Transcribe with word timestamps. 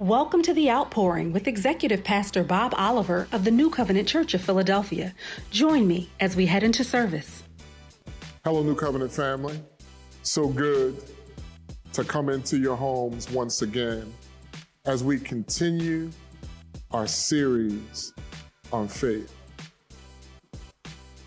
Welcome 0.00 0.40
to 0.44 0.54
The 0.54 0.70
Outpouring 0.70 1.30
with 1.34 1.46
Executive 1.46 2.02
Pastor 2.02 2.42
Bob 2.42 2.72
Oliver 2.74 3.28
of 3.32 3.44
the 3.44 3.50
New 3.50 3.68
Covenant 3.68 4.08
Church 4.08 4.32
of 4.32 4.40
Philadelphia. 4.40 5.14
Join 5.50 5.86
me 5.86 6.08
as 6.20 6.34
we 6.34 6.46
head 6.46 6.62
into 6.62 6.82
service. 6.82 7.42
Hello, 8.42 8.62
New 8.62 8.74
Covenant 8.74 9.12
family. 9.12 9.60
So 10.22 10.48
good 10.48 10.96
to 11.92 12.02
come 12.02 12.30
into 12.30 12.56
your 12.56 12.76
homes 12.76 13.30
once 13.30 13.60
again 13.60 14.10
as 14.86 15.04
we 15.04 15.18
continue 15.18 16.10
our 16.92 17.06
series 17.06 18.14
on 18.72 18.88
faith. 18.88 19.30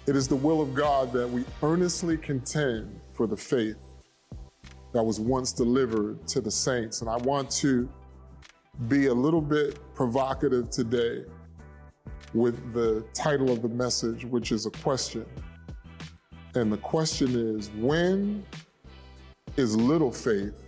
It 0.08 0.16
is 0.16 0.28
the 0.28 0.36
will 0.36 0.62
of 0.62 0.74
God 0.74 1.14
that 1.14 1.30
we 1.30 1.46
earnestly 1.62 2.18
contend 2.18 3.00
for 3.14 3.28
the 3.28 3.38
faith 3.38 3.78
that 4.94 5.04
was 5.04 5.20
once 5.20 5.52
delivered 5.52 6.28
to 6.30 6.42
the 6.42 6.50
saints. 6.50 7.02
And 7.02 7.10
I 7.10 7.18
want 7.18 7.52
to 7.52 7.88
be 8.88 9.08
a 9.08 9.14
little 9.14 9.42
bit 9.42 9.79
provocative 9.93 10.70
today 10.70 11.24
with 12.34 12.74
the 12.74 13.06
title 13.14 13.52
of 13.52 13.61
the 13.61 13.70
message, 13.70 14.25
which 14.25 14.52
is 14.52 14.66
a 14.66 14.71
question. 14.71 15.25
And 16.56 16.71
the 16.71 16.78
question 16.78 17.56
is 17.56 17.70
when 17.71 18.44
is 19.57 19.75
little 19.75 20.11
faith 20.11 20.60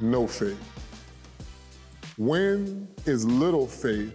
no 0.00 0.26
faith? 0.26 0.58
When 2.16 2.88
is 3.04 3.24
little 3.24 3.66
faith 3.66 4.14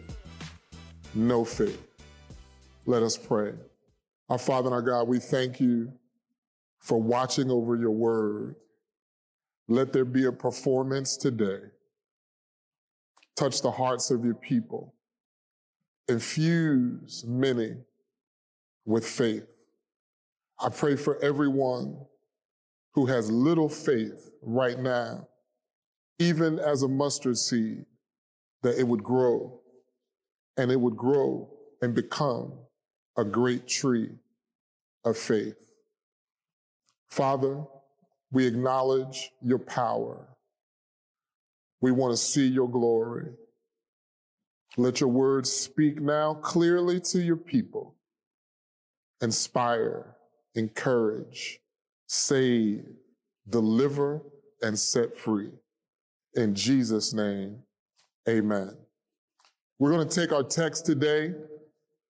no 1.14 1.44
faith? 1.44 1.82
Let 2.86 3.04
us 3.04 3.18
pray. 3.18 3.54
Our 4.30 4.38
Father 4.38 4.68
and 4.68 4.76
our 4.76 4.82
God, 4.82 5.08
we 5.08 5.20
thank 5.20 5.60
you 5.60 5.92
for 6.80 7.02
watching 7.02 7.52
over 7.52 7.76
your 7.76 7.92
word. 7.92 8.56
Let 9.68 9.94
there 9.94 10.06
be 10.06 10.26
a 10.26 10.32
performance 10.32 11.16
today 11.16 11.73
Touch 13.36 13.62
the 13.62 13.72
hearts 13.72 14.12
of 14.12 14.24
your 14.24 14.36
people. 14.36 14.94
Infuse 16.08 17.24
many 17.28 17.76
with 18.86 19.06
faith. 19.06 19.48
I 20.60 20.70
pray 20.70 20.96
for 20.96 21.18
everyone 21.24 21.98
who 22.94 23.08
has 23.08 23.32
little 23.32 23.70
faith 23.70 24.32
right 24.42 24.78
now, 24.78 25.28
even 26.20 26.60
as 26.60 26.84
a 26.84 26.88
mustard 26.88 27.38
seed, 27.38 27.86
that 28.62 28.78
it 28.80 28.88
would 28.88 29.04
grow 29.04 29.60
and 30.58 30.72
it 30.72 30.80
would 30.80 30.96
grow 30.96 31.50
and 31.82 31.96
become 31.96 32.54
a 33.18 33.24
great 33.24 33.68
tree 33.68 34.12
of 35.04 35.18
faith. 35.18 35.56
Father, 37.10 37.64
we 38.32 38.46
acknowledge 38.46 39.32
your 39.42 39.60
power 39.60 40.28
we 41.84 41.92
want 41.92 42.14
to 42.14 42.18
see 42.18 42.48
your 42.48 42.70
glory. 42.70 43.26
Let 44.78 45.02
your 45.02 45.10
words 45.10 45.52
speak 45.52 46.00
now 46.00 46.36
clearly 46.36 47.02
to 47.12 47.22
your 47.22 47.36
people. 47.36 47.96
Inspire, 49.22 50.16
encourage, 50.56 51.60
save, 52.08 52.86
deliver, 53.50 54.22
and 54.62 54.80
set 54.80 55.18
free. 55.18 55.52
In 56.36 56.56
Jesus' 56.56 57.14
name, 57.14 57.58
amen. 58.30 58.78
We're 59.78 59.92
going 59.92 60.08
to 60.08 60.22
take 60.22 60.32
our 60.32 60.44
text 60.44 60.86
today 60.86 61.34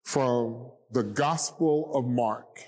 from 0.04 0.70
the 0.92 1.02
Gospel 1.02 1.90
of 1.96 2.04
Mark, 2.04 2.60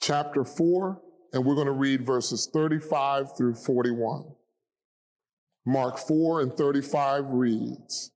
chapter 0.00 0.44
4, 0.44 0.98
and 1.32 1.44
we're 1.44 1.54
going 1.54 1.66
to 1.66 1.72
read 1.72 2.04
verses 2.04 2.48
35 2.52 3.36
through 3.36 3.54
41. 3.54 4.24
Mark 5.66 5.98
4 5.98 6.40
and 6.40 6.52
35 6.56 7.30
reads, 7.30 8.10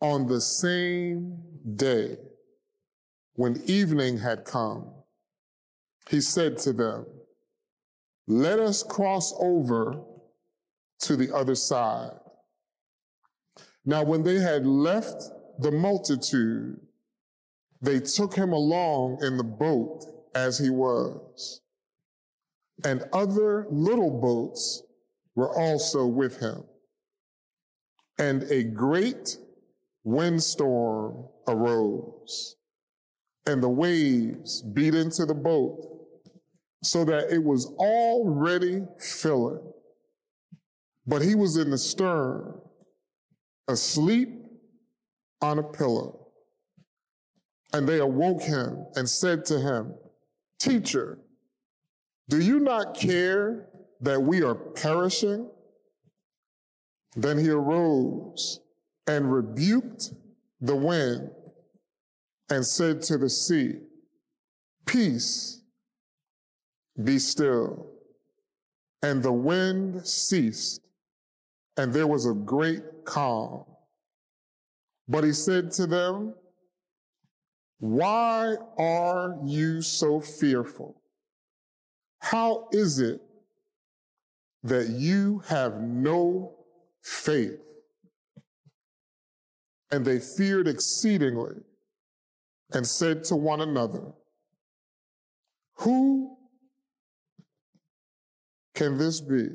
On 0.00 0.26
the 0.26 0.40
same 0.40 1.42
day, 1.76 2.16
when 3.34 3.62
evening 3.66 4.18
had 4.18 4.44
come, 4.44 4.92
he 6.08 6.20
said 6.20 6.58
to 6.58 6.72
them, 6.72 7.06
Let 8.26 8.58
us 8.58 8.82
cross 8.82 9.34
over 9.40 10.00
to 11.00 11.16
the 11.16 11.34
other 11.34 11.54
side. 11.54 12.18
Now, 13.84 14.04
when 14.04 14.22
they 14.22 14.36
had 14.36 14.66
left 14.66 15.22
the 15.58 15.72
multitude, 15.72 16.78
they 17.80 18.00
took 18.00 18.34
him 18.34 18.52
along 18.52 19.18
in 19.22 19.36
the 19.36 19.44
boat 19.44 20.04
as 20.34 20.58
he 20.58 20.68
was 20.68 21.60
and 22.84 23.04
other 23.12 23.66
little 23.70 24.20
boats 24.20 24.82
were 25.34 25.54
also 25.56 26.06
with 26.06 26.38
him. 26.38 26.64
And 28.18 28.44
a 28.44 28.64
great 28.64 29.36
windstorm 30.04 31.28
arose, 31.46 32.56
and 33.46 33.62
the 33.62 33.68
waves 33.68 34.62
beat 34.62 34.94
into 34.94 35.24
the 35.24 35.34
boat 35.34 35.98
so 36.82 37.04
that 37.04 37.30
it 37.32 37.42
was 37.42 37.66
already 37.78 38.82
filling. 38.98 39.60
But 41.06 41.22
he 41.22 41.34
was 41.34 41.56
in 41.56 41.70
the 41.70 41.78
stern, 41.78 42.60
asleep 43.66 44.28
on 45.40 45.58
a 45.58 45.62
pillow. 45.62 46.28
And 47.72 47.88
they 47.88 47.98
awoke 47.98 48.42
him 48.42 48.86
and 48.94 49.08
said 49.08 49.44
to 49.46 49.60
him, 49.60 49.94
Teacher, 50.58 51.18
do 52.28 52.40
you 52.40 52.60
not 52.60 52.94
care 52.94 53.68
that 54.00 54.22
we 54.22 54.42
are 54.42 54.54
perishing? 54.54 55.48
Then 57.16 57.38
he 57.38 57.48
arose 57.48 58.60
and 59.06 59.32
rebuked 59.32 60.12
the 60.60 60.76
wind 60.76 61.30
and 62.50 62.64
said 62.64 63.02
to 63.02 63.18
the 63.18 63.30
sea, 63.30 63.76
Peace, 64.86 65.62
be 67.02 67.18
still. 67.18 67.86
And 69.02 69.22
the 69.22 69.32
wind 69.32 70.06
ceased, 70.06 70.80
and 71.76 71.92
there 71.92 72.06
was 72.06 72.26
a 72.26 72.34
great 72.34 72.82
calm. 73.04 73.64
But 75.06 75.24
he 75.24 75.32
said 75.32 75.70
to 75.72 75.86
them, 75.86 76.34
Why 77.78 78.56
are 78.76 79.38
you 79.44 79.82
so 79.82 80.20
fearful? 80.20 80.97
How 82.20 82.68
is 82.72 82.98
it 82.98 83.20
that 84.64 84.88
you 84.88 85.42
have 85.48 85.80
no 85.80 86.54
faith? 87.02 87.60
And 89.90 90.04
they 90.04 90.18
feared 90.18 90.68
exceedingly 90.68 91.56
and 92.72 92.86
said 92.86 93.24
to 93.24 93.36
one 93.36 93.60
another, 93.60 94.12
Who 95.76 96.36
can 98.74 98.98
this 98.98 99.20
be? 99.20 99.48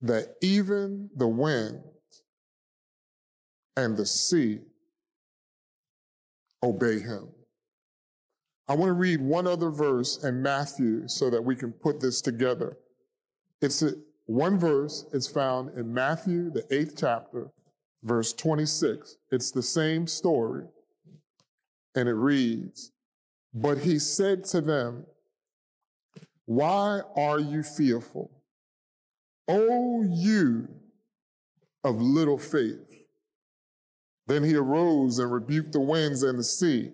That 0.00 0.36
even 0.40 1.10
the 1.14 1.28
wind 1.28 1.82
and 3.76 3.96
the 3.96 4.06
sea 4.06 4.60
obey 6.62 7.00
him. 7.00 7.28
I 8.68 8.74
want 8.74 8.90
to 8.90 8.94
read 8.94 9.20
one 9.20 9.46
other 9.46 9.70
verse 9.70 10.22
in 10.22 10.42
Matthew 10.42 11.08
so 11.08 11.30
that 11.30 11.42
we 11.42 11.56
can 11.56 11.72
put 11.72 12.00
this 12.00 12.20
together. 12.20 12.76
It's 13.62 13.80
a, 13.82 13.92
one 14.26 14.58
verse. 14.58 15.06
It's 15.14 15.26
found 15.26 15.74
in 15.74 15.92
Matthew, 15.92 16.50
the 16.50 16.66
eighth 16.70 16.94
chapter, 16.98 17.48
verse 18.02 18.34
26. 18.34 19.16
It's 19.32 19.50
the 19.50 19.62
same 19.62 20.06
story. 20.06 20.64
And 21.94 22.10
it 22.10 22.14
reads, 22.14 22.92
But 23.54 23.78
he 23.78 23.98
said 23.98 24.44
to 24.44 24.60
them, 24.60 25.06
Why 26.44 27.00
are 27.16 27.40
you 27.40 27.62
fearful? 27.62 28.30
O 29.48 30.02
you 30.02 30.68
of 31.84 32.02
little 32.02 32.36
faith. 32.36 33.06
Then 34.26 34.44
he 34.44 34.56
arose 34.56 35.18
and 35.18 35.32
rebuked 35.32 35.72
the 35.72 35.80
winds 35.80 36.22
and 36.22 36.38
the 36.38 36.44
sea 36.44 36.92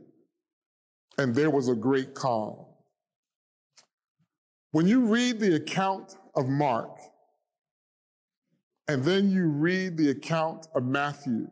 and 1.18 1.34
there 1.34 1.50
was 1.50 1.68
a 1.68 1.74
great 1.74 2.14
calm. 2.14 2.64
When 4.72 4.86
you 4.86 5.06
read 5.06 5.38
the 5.38 5.54
account 5.54 6.16
of 6.34 6.48
Mark, 6.48 6.98
and 8.88 9.04
then 9.04 9.30
you 9.30 9.46
read 9.46 9.96
the 9.96 10.10
account 10.10 10.66
of 10.74 10.84
Matthew, 10.84 11.48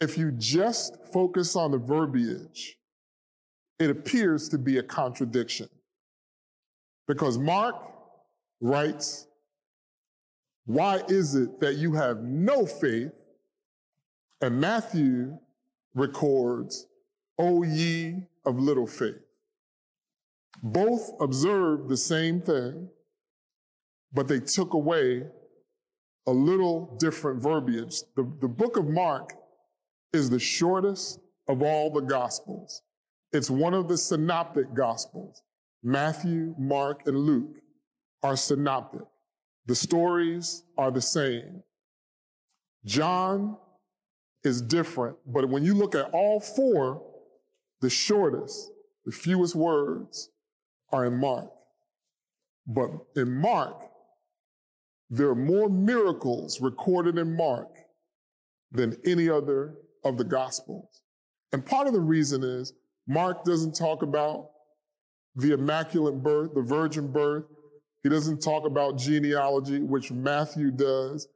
if 0.00 0.16
you 0.16 0.30
just 0.32 0.96
focus 1.12 1.56
on 1.56 1.72
the 1.72 1.78
verbiage, 1.78 2.76
it 3.78 3.90
appears 3.90 4.48
to 4.50 4.58
be 4.58 4.78
a 4.78 4.82
contradiction. 4.82 5.68
Because 7.06 7.38
Mark 7.38 7.76
writes, 8.60 9.26
Why 10.66 11.02
is 11.08 11.34
it 11.34 11.58
that 11.60 11.76
you 11.76 11.94
have 11.94 12.22
no 12.22 12.66
faith? 12.66 13.12
And 14.40 14.60
Matthew 14.60 15.38
records, 15.94 16.86
O 17.38 17.62
ye 17.62 18.26
of 18.44 18.58
little 18.58 18.86
faith. 18.86 19.20
Both 20.62 21.12
observed 21.20 21.88
the 21.88 21.96
same 21.96 22.40
thing, 22.40 22.88
but 24.12 24.26
they 24.26 24.40
took 24.40 24.74
away 24.74 25.24
a 26.26 26.32
little 26.32 26.96
different 26.98 27.40
verbiage. 27.42 28.02
The, 28.16 28.30
the 28.40 28.48
book 28.48 28.76
of 28.76 28.88
Mark 28.88 29.34
is 30.12 30.30
the 30.30 30.38
shortest 30.38 31.20
of 31.46 31.62
all 31.62 31.90
the 31.90 32.00
gospels. 32.00 32.82
It's 33.32 33.50
one 33.50 33.74
of 33.74 33.88
the 33.88 33.96
synoptic 33.96 34.74
gospels. 34.74 35.42
Matthew, 35.82 36.54
Mark, 36.58 37.06
and 37.06 37.16
Luke 37.16 37.60
are 38.22 38.36
synoptic. 38.36 39.06
The 39.66 39.74
stories 39.74 40.64
are 40.76 40.90
the 40.90 41.00
same. 41.00 41.62
John 42.84 43.56
is 44.44 44.62
different, 44.62 45.16
but 45.26 45.48
when 45.48 45.64
you 45.64 45.74
look 45.74 45.94
at 45.94 46.10
all 46.12 46.40
four, 46.40 47.02
the 47.80 47.90
shortest, 47.90 48.70
the 49.04 49.12
fewest 49.12 49.54
words 49.54 50.30
are 50.92 51.04
in 51.04 51.18
Mark. 51.18 51.50
But 52.66 52.90
in 53.16 53.32
Mark, 53.32 53.82
there 55.10 55.28
are 55.28 55.34
more 55.34 55.68
miracles 55.68 56.60
recorded 56.60 57.16
in 57.16 57.34
Mark 57.34 57.68
than 58.70 58.96
any 59.06 59.28
other 59.28 59.74
of 60.04 60.18
the 60.18 60.24
Gospels. 60.24 61.02
And 61.52 61.64
part 61.64 61.86
of 61.86 61.94
the 61.94 62.00
reason 62.00 62.42
is 62.42 62.74
Mark 63.06 63.44
doesn't 63.44 63.74
talk 63.74 64.02
about 64.02 64.50
the 65.34 65.54
immaculate 65.54 66.22
birth, 66.22 66.54
the 66.54 66.62
virgin 66.62 67.10
birth. 67.10 67.44
He 68.02 68.10
doesn't 68.10 68.42
talk 68.42 68.66
about 68.66 68.98
genealogy, 68.98 69.80
which 69.80 70.12
Matthew 70.12 70.70
does. 70.70 71.28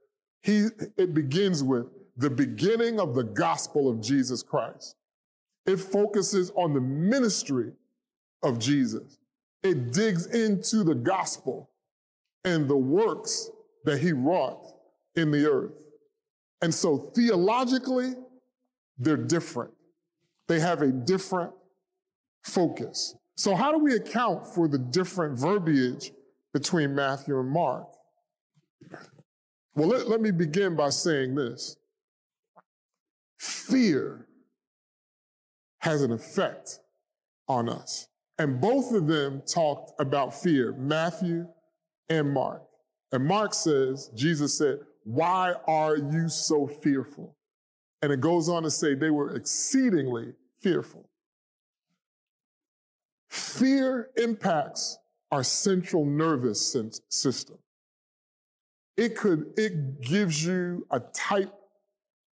He, 0.43 0.67
it 0.99 1.15
begins 1.15 1.63
with 1.63 1.87
the 2.17 2.31
beginning 2.31 3.01
of 3.01 3.15
the 3.15 3.25
gospel 3.25 3.89
of 3.89 4.01
Jesus 4.03 4.43
Christ. 4.43 4.97
It 5.67 5.79
focuses 5.79 6.51
on 6.57 6.75
the 6.75 6.81
ministry 6.81 7.73
of 8.43 8.59
Jesus. 8.59 9.19
It 9.63 9.93
digs 9.93 10.27
into 10.27 10.83
the 10.83 10.95
gospel 10.95 11.71
and 12.45 12.69
the 12.69 12.77
works 12.77 13.51
that 13.85 14.01
he 14.01 14.13
wrought 14.13 14.67
in 15.15 15.31
the 15.31 15.49
earth. 15.49 15.73
And 16.63 16.75
so 16.75 16.97
theologically, 16.99 18.15
they're 18.99 19.17
different. 19.17 19.73
They 20.49 20.61
have 20.61 20.83
a 20.83 20.89
different 20.89 21.53
focus. 22.43 23.15
So, 23.37 23.55
how 23.55 23.73
do 23.73 23.79
we 23.79 23.95
account 23.95 24.47
for 24.47 24.69
the 24.69 24.79
different 24.79 25.39
verbiage 25.39 26.13
between 26.53 26.95
Matthew 26.95 27.39
and 27.39 27.49
Mark? 27.49 27.89
Well, 29.75 29.89
let, 29.89 30.09
let 30.09 30.21
me 30.21 30.31
begin 30.31 30.77
by 30.77 30.91
saying 30.91 31.35
this 31.35 31.77
fear 33.39 34.27
has 35.83 36.03
an 36.03 36.13
effect 36.13 36.79
on 37.49 37.69
us. 37.69 38.09
And 38.39 38.61
both 38.61 38.93
of 38.93 39.07
them 39.07 39.43
talked 39.47 39.93
about 40.01 40.35
fear, 40.35 40.73
Matthew 40.73 41.47
and 42.09 42.33
Mark. 42.33 42.63
And 43.11 43.27
Mark 43.27 43.53
says, 43.53 44.11
Jesus 44.15 44.57
said, 44.57 44.79
Why 45.05 45.55
are 45.67 45.97
you 45.97 46.29
so 46.29 46.67
fearful? 46.67 47.37
And 48.01 48.13
it 48.13 48.21
goes 48.21 48.49
on 48.49 48.63
to 48.63 48.71
say 48.71 48.95
they 48.95 49.11
were 49.11 49.37
exceedingly 49.37 50.33
fearful. 50.61 51.09
Fear 53.29 54.11
impacts 54.17 54.99
our 55.31 55.43
central 55.43 56.05
nervous 56.05 56.77
system. 57.09 57.59
It 58.97 59.17
could, 59.17 59.53
it 59.57 60.01
gives 60.01 60.45
you 60.45 60.87
a 60.91 61.01
type 61.01 61.53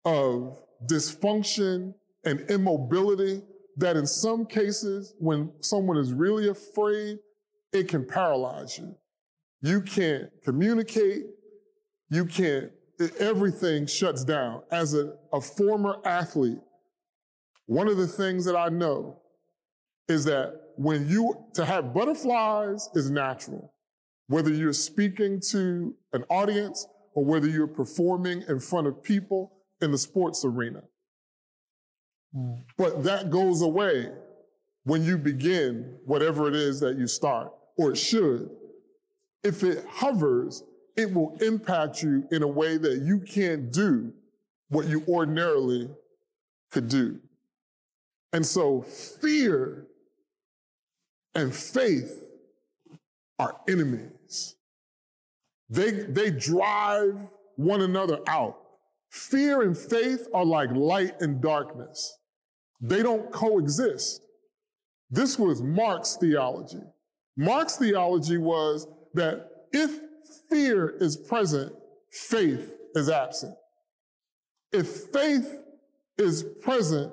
of 0.05 0.61
dysfunction 0.85 1.93
and 2.27 2.49
immobility 2.51 3.41
that 3.77 3.95
in 3.95 4.05
some 4.05 4.45
cases, 4.45 5.13
when 5.17 5.51
someone 5.61 5.97
is 5.97 6.13
really 6.13 6.49
afraid, 6.49 7.19
it 7.71 7.87
can 7.87 8.05
paralyze 8.05 8.77
you. 8.77 8.95
You 9.61 9.81
can't 9.81 10.29
communicate. 10.43 11.23
You 12.09 12.25
can't, 12.25 12.71
everything 13.19 13.85
shuts 13.85 14.23
down. 14.23 14.63
As 14.71 14.93
a, 14.93 15.13
a 15.31 15.41
former 15.41 15.97
athlete, 16.05 16.59
one 17.65 17.87
of 17.87 17.97
the 17.97 18.07
things 18.07 18.45
that 18.45 18.55
I 18.55 18.69
know 18.69 19.21
is 20.07 20.25
that 20.25 20.53
when 20.75 21.07
you, 21.07 21.45
to 21.55 21.65
have 21.65 21.93
butterflies 21.93 22.89
is 22.93 23.09
natural. 23.09 23.73
Whether 24.27 24.51
you're 24.53 24.73
speaking 24.73 25.39
to 25.51 25.95
an 26.13 26.23
audience 26.29 26.85
or 27.13 27.23
whether 27.25 27.47
you're 27.47 27.67
performing 27.67 28.43
in 28.47 28.59
front 28.59 28.87
of 28.87 29.01
people 29.01 29.53
in 29.81 29.91
the 29.91 29.97
sports 29.97 30.43
arena. 30.43 30.83
Mm. 32.35 32.63
But 32.77 33.03
that 33.03 33.29
goes 33.29 33.61
away 33.61 34.09
when 34.83 35.03
you 35.03 35.17
begin 35.17 35.97
whatever 36.05 36.47
it 36.47 36.55
is 36.55 36.79
that 36.79 36.97
you 36.97 37.07
start, 37.07 37.51
or 37.77 37.91
it 37.91 37.97
should. 37.97 38.49
If 39.43 39.63
it 39.63 39.85
hovers, 39.89 40.63
it 40.95 41.13
will 41.13 41.37
impact 41.41 42.01
you 42.01 42.27
in 42.31 42.41
a 42.41 42.47
way 42.47 42.77
that 42.77 43.01
you 43.01 43.19
can't 43.19 43.71
do 43.71 44.13
what 44.69 44.87
you 44.87 45.03
ordinarily 45.07 45.89
could 46.71 46.89
do. 46.89 47.19
And 48.33 48.45
so 48.45 48.81
fear 48.81 49.87
and 51.35 51.53
faith 51.55 52.23
are 53.39 53.59
enemies. 53.67 54.55
They, 55.69 55.91
they 55.91 56.31
drive 56.31 57.19
one 57.55 57.81
another 57.81 58.19
out. 58.27 58.57
Fear 59.17 59.63
and 59.63 59.75
faith 59.75 60.27
are 60.31 60.45
like 60.45 60.69
light 60.71 61.19
and 61.21 61.41
darkness. 61.41 62.17
They 62.79 63.01
don't 63.01 63.31
coexist. 63.31 64.21
This 65.09 65.39
was 65.39 65.61
Mark's 65.61 66.17
theology. 66.17 66.83
Mark's 67.35 67.77
theology 67.77 68.37
was 68.37 68.87
that 69.15 69.49
if 69.73 69.99
fear 70.49 70.89
is 70.99 71.17
present, 71.17 71.73
faith 72.11 72.75
is 72.93 73.09
absent. 73.09 73.55
If 74.71 74.87
faith 75.11 75.63
is 76.19 76.43
present, 76.61 77.11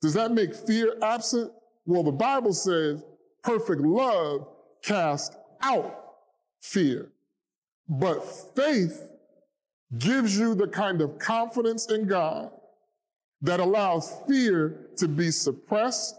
does 0.00 0.14
that 0.14 0.30
make 0.30 0.54
fear 0.54 0.94
absent? 1.02 1.52
Well, 1.84 2.04
the 2.04 2.12
Bible 2.12 2.52
says 2.52 3.02
perfect 3.42 3.80
love 3.80 4.46
casts 4.82 5.36
out 5.60 6.12
fear. 6.60 7.10
But 7.88 8.24
faith 8.54 9.09
gives 9.98 10.38
you 10.38 10.54
the 10.54 10.68
kind 10.68 11.00
of 11.00 11.18
confidence 11.18 11.90
in 11.90 12.06
God 12.06 12.50
that 13.42 13.60
allows 13.60 14.16
fear 14.28 14.90
to 14.98 15.08
be 15.08 15.30
suppressed. 15.30 16.14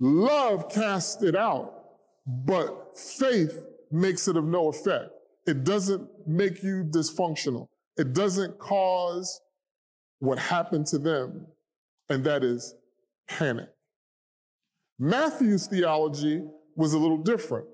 Love 0.00 0.68
casts 0.70 1.22
it 1.22 1.36
out, 1.36 1.84
but 2.26 2.98
faith 2.98 3.64
makes 3.90 4.28
it 4.28 4.36
of 4.36 4.44
no 4.44 4.68
effect. 4.68 5.10
It 5.46 5.64
doesn't 5.64 6.08
make 6.26 6.62
you 6.62 6.84
dysfunctional. 6.84 7.66
It 7.96 8.12
doesn't 8.12 8.58
cause 8.58 9.40
what 10.18 10.38
happened 10.38 10.86
to 10.86 10.98
them, 10.98 11.46
and 12.08 12.24
that 12.24 12.44
is 12.44 12.74
panic. 13.28 13.68
Matthew's 14.98 15.66
theology 15.66 16.42
was 16.76 16.92
a 16.92 16.98
little 16.98 17.18
different. 17.18 17.66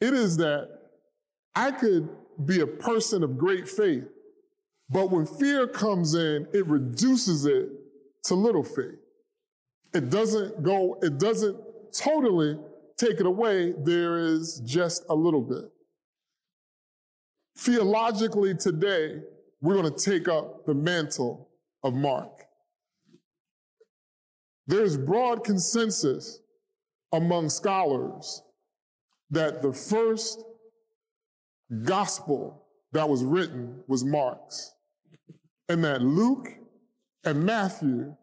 It 0.00 0.14
is 0.14 0.36
that 0.38 0.68
I 1.54 1.70
could 1.70 2.08
be 2.44 2.60
a 2.60 2.66
person 2.66 3.22
of 3.22 3.36
great 3.36 3.68
faith, 3.68 4.04
but 4.92 5.10
when 5.10 5.24
fear 5.24 5.66
comes 5.66 6.14
in, 6.14 6.46
it 6.52 6.66
reduces 6.66 7.46
it 7.46 7.70
to 8.24 8.34
little 8.34 8.62
faith. 8.62 8.98
It 9.94 10.10
doesn't 10.10 10.62
go, 10.62 10.98
it 11.02 11.18
doesn't 11.18 11.56
totally 11.92 12.58
take 12.98 13.18
it 13.18 13.26
away. 13.26 13.72
There 13.72 14.18
is 14.18 14.60
just 14.64 15.04
a 15.08 15.14
little 15.14 15.42
bit. 15.42 15.70
Theologically, 17.58 18.54
today, 18.54 19.20
we're 19.60 19.80
going 19.80 19.92
to 19.92 20.10
take 20.10 20.28
up 20.28 20.66
the 20.66 20.74
mantle 20.74 21.48
of 21.82 21.94
Mark. 21.94 22.44
There's 24.66 24.96
broad 24.96 25.44
consensus 25.44 26.38
among 27.12 27.48
scholars 27.48 28.42
that 29.30 29.62
the 29.62 29.72
first 29.72 30.42
gospel 31.84 32.66
that 32.92 33.08
was 33.08 33.24
written 33.24 33.80
was 33.88 34.04
Mark's, 34.04 34.72
and 35.72 35.82
that 35.84 36.02
Luke 36.02 36.50
and 37.24 37.44
Matthew, 37.44 38.14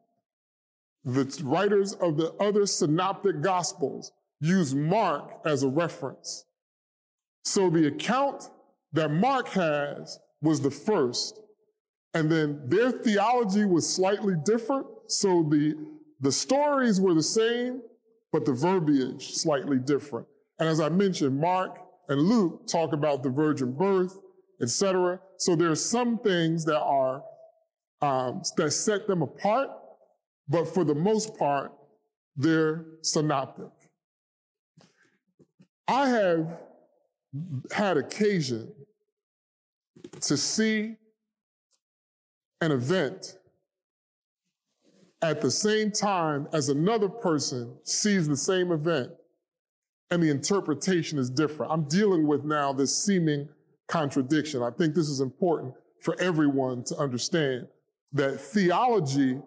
the 1.04 1.42
writers 1.44 1.94
of 1.94 2.16
the 2.16 2.32
other 2.34 2.68
synoptic 2.68 3.42
gospels, 3.42 4.12
use 4.40 4.76
Mark 4.76 5.32
as 5.46 5.64
a 5.64 5.68
reference. 5.68 6.46
So 7.44 7.72
the 7.72 7.88
account 7.88 8.52
that 8.94 9.10
Mark 9.10 9.48
has 9.50 10.20
was 10.44 10.62
the 10.62 10.70
first, 10.70 11.40
and 12.14 12.32
then 12.32 12.62
their 12.68 12.92
theology 12.92 13.66
was 13.66 13.92
slightly 13.92 14.36
different. 14.46 14.86
So 15.08 15.42
the, 15.42 15.74
the 16.22 16.32
stories 16.32 17.02
were 17.02 17.16
the 17.16 17.24
same, 17.24 17.82
but 18.32 18.46
the 18.46 18.54
verbiage 18.54 19.34
slightly 19.34 19.80
different. 19.80 20.28
And 20.60 20.70
as 20.70 20.80
I 20.80 20.90
mentioned, 20.90 21.40
Mark 21.40 21.80
and 22.10 22.22
Luke 22.22 22.68
talk 22.68 22.94
about 22.94 23.24
the 23.24 23.30
virgin 23.32 23.72
birth, 23.72 24.20
etc. 24.62 25.20
So 25.38 25.56
there 25.56 25.72
are 25.72 25.76
some 25.76 26.20
things 26.20 26.64
that 26.66 26.80
are 26.80 27.24
um, 28.02 28.42
that 28.58 28.72
set 28.72 29.08
them 29.08 29.22
apart, 29.22 29.70
but 30.48 30.66
for 30.66 30.84
the 30.84 30.96
most 30.96 31.38
part, 31.38 31.72
they're 32.36 32.86
synoptic. 33.02 33.68
I 35.88 36.08
have 36.10 36.62
had 37.72 37.98
occasion 37.98 38.72
to 40.22 40.38
see 40.38 40.96
an 42.62 42.72
event 42.72 43.38
at 45.22 45.42
the 45.42 45.52
same 45.52 45.92
time 45.92 46.48
as 46.54 46.70
another 46.70 47.10
person 47.10 47.76
sees 47.84 48.28
the 48.28 48.38
same 48.38 48.72
event 48.72 49.12
and 50.12 50.24
the 50.24 50.30
interpretation 50.30 51.20
is 51.20 51.30
different. 51.30 51.72
I'm 51.72 51.88
dealing 51.88 52.26
with 52.26 52.44
now 52.44 52.74
this 52.74 52.96
seeming 52.96 53.50
contradiction. 53.88 54.64
I 54.64 54.72
think 54.72 54.96
this 54.96 55.10
is 55.10 55.20
important 55.20 55.74
for 56.02 56.20
everyone 56.20 56.84
to 56.86 56.98
understand 56.98 57.68
that 58.14 58.40
theology, 58.40 59.40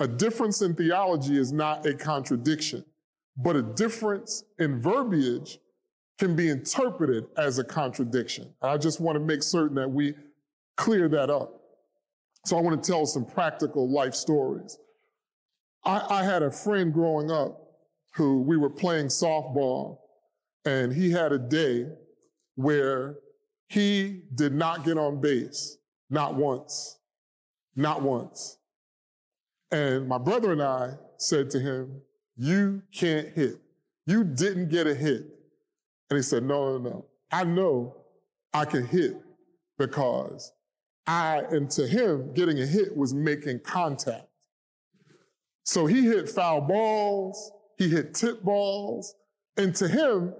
a 0.00 0.08
difference 0.08 0.62
in 0.62 0.74
theology 0.74 1.38
is 1.38 1.52
not 1.52 1.86
a 1.86 1.94
contradiction, 1.94 2.84
but 3.36 3.56
a 3.56 3.62
difference 3.62 4.44
in 4.58 4.80
verbiage 4.80 5.58
can 6.18 6.34
be 6.34 6.48
interpreted 6.48 7.26
as 7.36 7.58
a 7.58 7.64
contradiction. 7.64 8.54
I 8.62 8.78
just 8.78 9.00
want 9.00 9.16
to 9.16 9.20
make 9.20 9.42
certain 9.42 9.76
that 9.76 9.90
we 9.90 10.14
clear 10.76 11.08
that 11.08 11.30
up. 11.30 11.60
So 12.46 12.56
I 12.56 12.60
want 12.60 12.82
to 12.82 12.90
tell 12.90 13.04
some 13.06 13.26
practical 13.26 13.90
life 13.90 14.14
stories. 14.14 14.78
I, 15.84 16.20
I 16.20 16.24
had 16.24 16.42
a 16.42 16.50
friend 16.50 16.92
growing 16.92 17.30
up 17.30 17.60
who 18.14 18.40
we 18.40 18.56
were 18.56 18.70
playing 18.70 19.06
softball, 19.06 19.98
and 20.64 20.92
he 20.92 21.10
had 21.10 21.32
a 21.32 21.38
day 21.38 21.86
where 22.54 23.16
he 23.68 24.22
did 24.34 24.54
not 24.54 24.84
get 24.84 24.96
on 24.96 25.20
base, 25.20 25.76
not 26.08 26.34
once, 26.34 26.95
not 27.76 28.02
once. 28.02 28.58
And 29.70 30.08
my 30.08 30.18
brother 30.18 30.52
and 30.52 30.62
I 30.62 30.94
said 31.18 31.50
to 31.50 31.60
him, 31.60 32.00
You 32.36 32.82
can't 32.92 33.28
hit. 33.28 33.60
You 34.06 34.24
didn't 34.24 34.68
get 34.68 34.86
a 34.86 34.94
hit. 34.94 35.26
And 36.10 36.16
he 36.16 36.22
said, 36.22 36.42
No, 36.42 36.78
no, 36.78 36.90
no. 36.90 37.06
I 37.30 37.44
know 37.44 37.96
I 38.54 38.64
can 38.64 38.86
hit 38.86 39.20
because 39.78 40.52
I, 41.06 41.42
and 41.50 41.70
to 41.72 41.86
him, 41.86 42.32
getting 42.32 42.60
a 42.60 42.66
hit 42.66 42.96
was 42.96 43.14
making 43.14 43.60
contact. 43.60 44.26
So 45.64 45.86
he 45.86 46.04
hit 46.04 46.28
foul 46.28 46.60
balls, 46.60 47.50
he 47.76 47.88
hit 47.88 48.14
tip 48.14 48.42
balls, 48.42 49.14
and 49.56 49.74
to 49.76 49.88
him, 49.88 50.32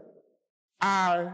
I 0.80 1.28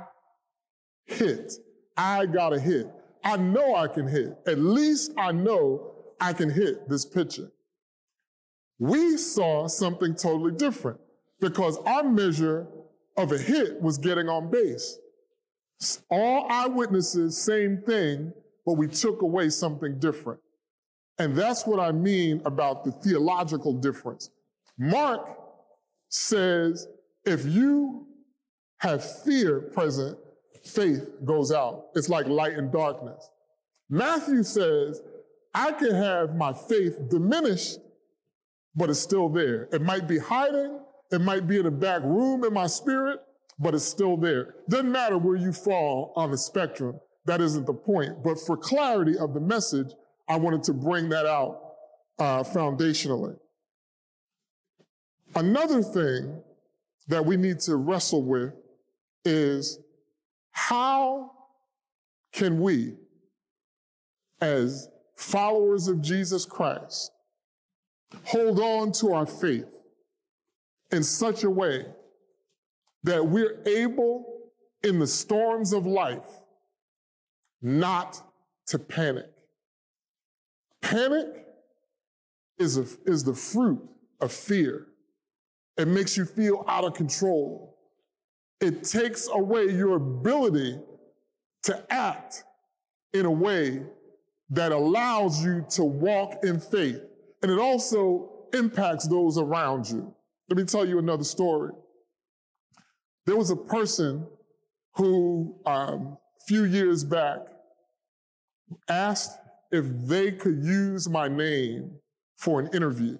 hit. 1.04 1.52
I 1.96 2.26
got 2.26 2.52
a 2.52 2.58
hit. 2.58 2.86
I 3.24 3.36
know 3.36 3.74
I 3.74 3.86
can 3.86 4.08
hit. 4.08 4.36
At 4.46 4.58
least 4.58 5.12
I 5.18 5.32
know 5.32 5.91
I 6.22 6.32
can 6.32 6.48
hit 6.48 6.88
this 6.88 7.04
pitcher. 7.04 7.50
We 8.78 9.16
saw 9.16 9.66
something 9.66 10.14
totally 10.14 10.52
different 10.52 11.00
because 11.40 11.76
our 11.78 12.04
measure 12.04 12.68
of 13.16 13.32
a 13.32 13.38
hit 13.38 13.82
was 13.82 13.98
getting 13.98 14.28
on 14.28 14.48
base. 14.48 14.98
All 16.08 16.46
eyewitnesses, 16.48 17.36
same 17.36 17.82
thing, 17.82 18.32
but 18.64 18.74
we 18.74 18.86
took 18.86 19.22
away 19.22 19.48
something 19.48 19.98
different. 19.98 20.38
And 21.18 21.34
that's 21.34 21.66
what 21.66 21.80
I 21.80 21.90
mean 21.90 22.40
about 22.44 22.84
the 22.84 22.92
theological 22.92 23.72
difference. 23.74 24.30
Mark 24.78 25.28
says 26.08 26.86
if 27.24 27.44
you 27.44 28.06
have 28.78 29.04
fear 29.24 29.60
present, 29.60 30.16
faith 30.64 31.10
goes 31.24 31.50
out. 31.50 31.86
It's 31.96 32.08
like 32.08 32.26
light 32.28 32.52
and 32.52 32.70
darkness. 32.70 33.28
Matthew 33.90 34.44
says, 34.44 35.02
I 35.54 35.72
can 35.72 35.94
have 35.94 36.34
my 36.34 36.52
faith 36.52 36.98
diminished, 37.10 37.78
but 38.74 38.90
it's 38.90 39.00
still 39.00 39.28
there. 39.28 39.68
It 39.72 39.82
might 39.82 40.08
be 40.08 40.18
hiding, 40.18 40.80
it 41.10 41.20
might 41.20 41.46
be 41.46 41.58
in 41.58 41.66
a 41.66 41.70
back 41.70 42.02
room 42.02 42.44
in 42.44 42.54
my 42.54 42.66
spirit, 42.66 43.20
but 43.58 43.74
it's 43.74 43.84
still 43.84 44.16
there. 44.16 44.54
Doesn't 44.68 44.90
matter 44.90 45.18
where 45.18 45.36
you 45.36 45.52
fall 45.52 46.12
on 46.16 46.30
the 46.30 46.38
spectrum. 46.38 46.98
That 47.26 47.40
isn't 47.40 47.66
the 47.66 47.74
point. 47.74 48.24
But 48.24 48.40
for 48.40 48.56
clarity 48.56 49.16
of 49.18 49.34
the 49.34 49.40
message, 49.40 49.92
I 50.28 50.36
wanted 50.36 50.62
to 50.64 50.72
bring 50.72 51.10
that 51.10 51.26
out 51.26 51.60
uh, 52.18 52.42
foundationally. 52.42 53.36
Another 55.34 55.82
thing 55.82 56.42
that 57.08 57.24
we 57.24 57.36
need 57.36 57.60
to 57.60 57.76
wrestle 57.76 58.24
with 58.24 58.54
is 59.24 59.78
how 60.50 61.30
can 62.32 62.60
we, 62.60 62.94
as 64.40 64.88
followers 65.16 65.88
of 65.88 66.00
Jesus 66.00 66.44
Christ, 66.44 67.12
hold 68.24 68.60
on 68.60 68.92
to 68.92 69.12
our 69.12 69.26
faith 69.26 69.82
in 70.90 71.02
such 71.02 71.44
a 71.44 71.50
way 71.50 71.86
that 73.04 73.26
we're 73.26 73.62
able 73.66 74.50
in 74.82 74.98
the 74.98 75.06
storms 75.06 75.72
of 75.72 75.86
life 75.86 76.26
not 77.60 78.20
to 78.66 78.78
panic. 78.78 79.30
Panic 80.80 81.46
is, 82.58 82.76
a, 82.76 82.86
is 83.06 83.24
the 83.24 83.34
fruit 83.34 83.80
of 84.20 84.32
fear. 84.32 84.86
It 85.76 85.88
makes 85.88 86.16
you 86.16 86.24
feel 86.24 86.64
out 86.68 86.84
of 86.84 86.94
control. 86.94 87.78
It 88.60 88.84
takes 88.84 89.28
away 89.32 89.66
your 89.66 89.96
ability 89.96 90.78
to 91.64 91.92
act 91.92 92.44
in 93.12 93.24
a 93.24 93.30
way 93.30 93.82
that 94.52 94.70
allows 94.70 95.42
you 95.42 95.64
to 95.70 95.82
walk 95.82 96.44
in 96.44 96.60
faith. 96.60 97.00
And 97.42 97.50
it 97.50 97.58
also 97.58 98.30
impacts 98.52 99.08
those 99.08 99.38
around 99.38 99.88
you. 99.88 100.14
Let 100.48 100.58
me 100.58 100.64
tell 100.64 100.86
you 100.86 100.98
another 100.98 101.24
story. 101.24 101.72
There 103.24 103.36
was 103.36 103.50
a 103.50 103.56
person 103.56 104.26
who, 104.94 105.56
um, 105.64 106.18
a 106.40 106.44
few 106.46 106.64
years 106.64 107.02
back, 107.02 107.38
asked 108.88 109.38
if 109.70 109.86
they 110.06 110.32
could 110.32 110.62
use 110.62 111.08
my 111.08 111.28
name 111.28 111.92
for 112.36 112.60
an 112.60 112.68
interview. 112.74 113.16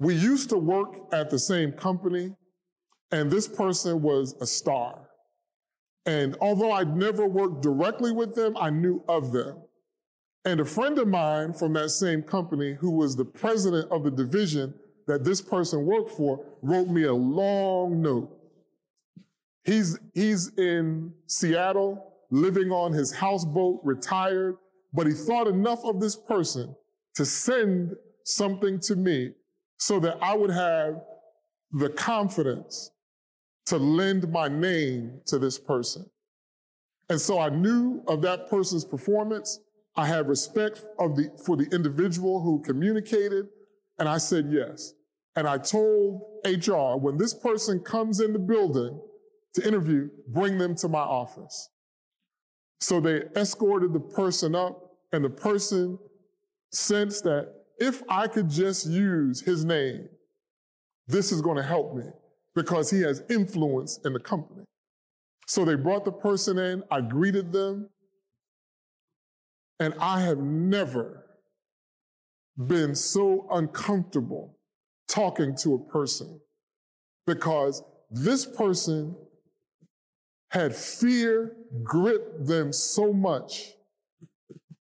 We 0.00 0.16
used 0.16 0.50
to 0.50 0.58
work 0.58 0.96
at 1.12 1.30
the 1.30 1.38
same 1.38 1.70
company, 1.70 2.34
and 3.12 3.30
this 3.30 3.46
person 3.46 4.02
was 4.02 4.34
a 4.40 4.46
star. 4.46 5.10
And 6.06 6.36
although 6.40 6.72
I'd 6.72 6.96
never 6.96 7.28
worked 7.28 7.62
directly 7.62 8.10
with 8.10 8.34
them, 8.34 8.56
I 8.56 8.70
knew 8.70 9.04
of 9.08 9.30
them. 9.30 9.58
And 10.44 10.60
a 10.60 10.64
friend 10.64 10.98
of 10.98 11.08
mine 11.08 11.52
from 11.52 11.72
that 11.74 11.90
same 11.90 12.22
company, 12.22 12.74
who 12.74 12.90
was 12.90 13.14
the 13.14 13.24
president 13.24 13.90
of 13.92 14.02
the 14.02 14.10
division 14.10 14.74
that 15.06 15.24
this 15.24 15.40
person 15.40 15.86
worked 15.86 16.10
for, 16.10 16.44
wrote 16.62 16.88
me 16.88 17.04
a 17.04 17.14
long 17.14 18.02
note. 18.02 18.30
He's, 19.64 19.98
he's 20.14 20.52
in 20.58 21.12
Seattle, 21.26 22.12
living 22.30 22.72
on 22.72 22.92
his 22.92 23.12
houseboat, 23.12 23.80
retired, 23.84 24.56
but 24.92 25.06
he 25.06 25.12
thought 25.12 25.46
enough 25.46 25.84
of 25.84 26.00
this 26.00 26.16
person 26.16 26.74
to 27.14 27.24
send 27.24 27.94
something 28.24 28.80
to 28.80 28.96
me 28.96 29.30
so 29.78 30.00
that 30.00 30.18
I 30.20 30.36
would 30.36 30.50
have 30.50 31.00
the 31.72 31.88
confidence 31.90 32.90
to 33.66 33.76
lend 33.76 34.30
my 34.30 34.48
name 34.48 35.20
to 35.26 35.38
this 35.38 35.58
person. 35.58 36.08
And 37.08 37.20
so 37.20 37.38
I 37.38 37.48
knew 37.48 38.02
of 38.08 38.22
that 38.22 38.48
person's 38.48 38.84
performance. 38.84 39.60
I 39.96 40.06
had 40.06 40.28
respect 40.28 40.82
of 40.98 41.16
the, 41.16 41.30
for 41.44 41.56
the 41.56 41.66
individual 41.74 42.40
who 42.42 42.62
communicated, 42.62 43.46
and 43.98 44.08
I 44.08 44.18
said 44.18 44.48
yes. 44.50 44.94
And 45.36 45.46
I 45.46 45.58
told 45.58 46.22
HR, 46.44 46.96
when 46.96 47.18
this 47.18 47.34
person 47.34 47.80
comes 47.80 48.20
in 48.20 48.32
the 48.32 48.38
building 48.38 49.00
to 49.54 49.66
interview, 49.66 50.08
bring 50.28 50.58
them 50.58 50.74
to 50.76 50.88
my 50.88 51.00
office. 51.00 51.68
So 52.80 53.00
they 53.00 53.22
escorted 53.36 53.92
the 53.92 54.00
person 54.00 54.54
up, 54.54 54.80
and 55.12 55.24
the 55.24 55.30
person 55.30 55.98
sensed 56.72 57.24
that 57.24 57.52
if 57.78 58.02
I 58.08 58.26
could 58.28 58.48
just 58.48 58.86
use 58.86 59.40
his 59.42 59.64
name, 59.64 60.08
this 61.06 61.32
is 61.32 61.42
going 61.42 61.56
to 61.56 61.62
help 61.62 61.94
me 61.94 62.04
because 62.54 62.90
he 62.90 63.00
has 63.02 63.22
influence 63.28 63.98
in 64.04 64.12
the 64.12 64.20
company. 64.20 64.64
So 65.46 65.64
they 65.64 65.74
brought 65.74 66.04
the 66.04 66.12
person 66.12 66.58
in, 66.58 66.82
I 66.90 67.00
greeted 67.00 67.52
them, 67.52 67.88
and 69.80 69.94
I 70.00 70.20
have 70.20 70.38
never 70.38 71.26
been 72.56 72.94
so 72.94 73.46
uncomfortable 73.50 74.58
talking 75.08 75.56
to 75.56 75.74
a 75.74 75.92
person 75.92 76.40
because 77.26 77.82
this 78.10 78.44
person 78.44 79.16
had 80.50 80.74
fear 80.74 81.56
grip 81.82 82.44
them 82.44 82.72
so 82.72 83.12
much 83.12 83.72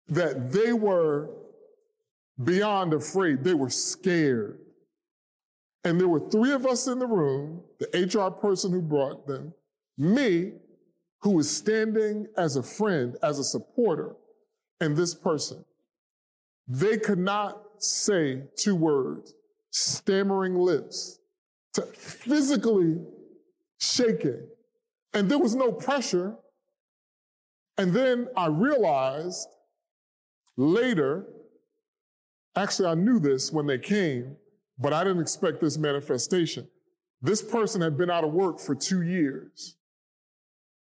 that 0.07 0.51
they 0.51 0.74
were 0.74 1.29
beyond 2.43 2.93
afraid. 2.93 3.43
They 3.43 3.53
were 3.53 3.69
scared. 3.69 4.60
And 5.83 6.00
there 6.00 6.07
were 6.07 6.29
three 6.29 6.51
of 6.51 6.65
us 6.65 6.88
in 6.88 7.00
the 7.00 7.07
room 7.07 7.63
the 7.79 8.05
HR 8.05 8.29
person 8.29 8.71
who 8.71 8.81
brought 8.81 9.25
them, 9.25 9.53
me, 9.98 10.51
who 11.21 11.31
was 11.31 11.50
standing 11.50 12.27
as 12.38 12.55
a 12.55 12.63
friend, 12.63 13.15
as 13.24 13.39
a 13.39 13.43
supporter, 13.43 14.15
and 14.81 14.97
this 14.97 15.13
person. 15.13 15.63
They 16.67 16.97
could 16.97 17.19
not 17.19 17.61
say 17.77 18.43
two 18.57 18.75
words, 18.75 19.33
stammering 19.69 20.55
lips, 20.55 21.19
physically 21.93 22.97
shaking. 23.79 24.47
And 25.13 25.29
there 25.29 25.39
was 25.39 25.55
no 25.55 25.71
pressure. 25.71 26.35
And 27.77 27.93
then 27.93 28.27
I 28.35 28.47
realized 28.47 29.47
later, 30.57 31.25
actually, 32.55 32.89
I 32.89 32.95
knew 32.95 33.19
this 33.19 33.51
when 33.51 33.67
they 33.67 33.79
came, 33.79 34.35
but 34.77 34.93
I 34.93 35.03
didn't 35.03 35.21
expect 35.21 35.61
this 35.61 35.77
manifestation. 35.77 36.67
This 37.21 37.41
person 37.41 37.81
had 37.81 37.97
been 37.97 38.09
out 38.09 38.23
of 38.23 38.33
work 38.33 38.59
for 38.59 38.73
two 38.73 39.03
years, 39.03 39.75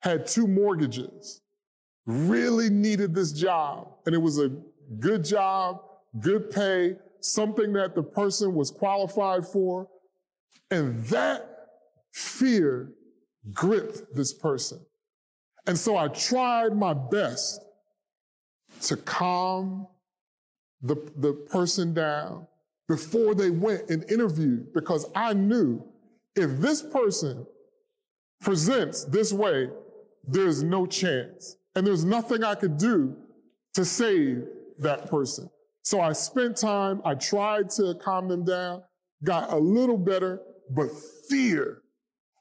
had 0.02 0.26
two 0.26 0.48
mortgages, 0.48 1.42
really 2.06 2.70
needed 2.70 3.14
this 3.14 3.32
job. 3.32 3.88
And 4.06 4.14
it 4.14 4.20
was 4.20 4.40
a 4.40 4.52
good 5.00 5.24
job, 5.24 5.82
good 6.20 6.52
pay, 6.52 6.96
something 7.20 7.74
that 7.74 7.96
the 7.96 8.04
person 8.04 8.54
was 8.54 8.72
qualified 8.72 9.46
for. 9.48 9.88
And 10.72 11.04
that 11.06 11.50
fear 12.14 12.92
gripped 13.54 14.16
this 14.16 14.34
person. 14.34 14.80
And 15.68 15.78
so 15.78 15.98
I 15.98 16.08
tried 16.10 16.76
my 16.76 16.94
best 16.94 17.62
to 18.84 18.98
calm 18.98 19.88
the, 20.82 20.96
the 21.18 21.34
person 21.34 21.94
down 21.94 22.48
before 22.88 23.34
they 23.34 23.50
went 23.50 23.90
and 23.90 24.10
interviewed 24.12 24.74
because 24.74 25.10
I 25.16 25.34
knew 25.34 25.84
if 26.36 26.60
this 26.60 26.84
person 26.84 27.48
presents 28.42 29.06
this 29.06 29.34
way, 29.34 29.70
there's 30.28 30.62
no 30.62 30.86
chance. 30.86 31.58
And 31.76 31.86
there's 31.86 32.06
nothing 32.06 32.44
I 32.44 32.56
could 32.56 32.78
do 32.78 33.16
to 33.74 33.84
save 33.84 34.46
that 34.80 35.10
person. 35.10 35.50
So 35.84 36.02
I 36.02 36.14
spent 36.14 36.58
time, 36.58 37.02
I 37.06 37.16
tried 37.16 37.70
to 37.72 37.96
calm 38.02 38.28
them 38.28 38.44
down, 38.46 38.82
got 39.24 39.52
a 39.52 39.58
little 39.58 39.98
better, 39.98 40.42
but 40.72 40.88
fear 41.30 41.82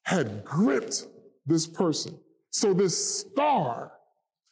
had 0.04 0.44
gripped 0.44 1.06
this 1.46 1.66
person. 1.66 2.18
So 2.50 2.72
this 2.72 3.20
star, 3.20 3.92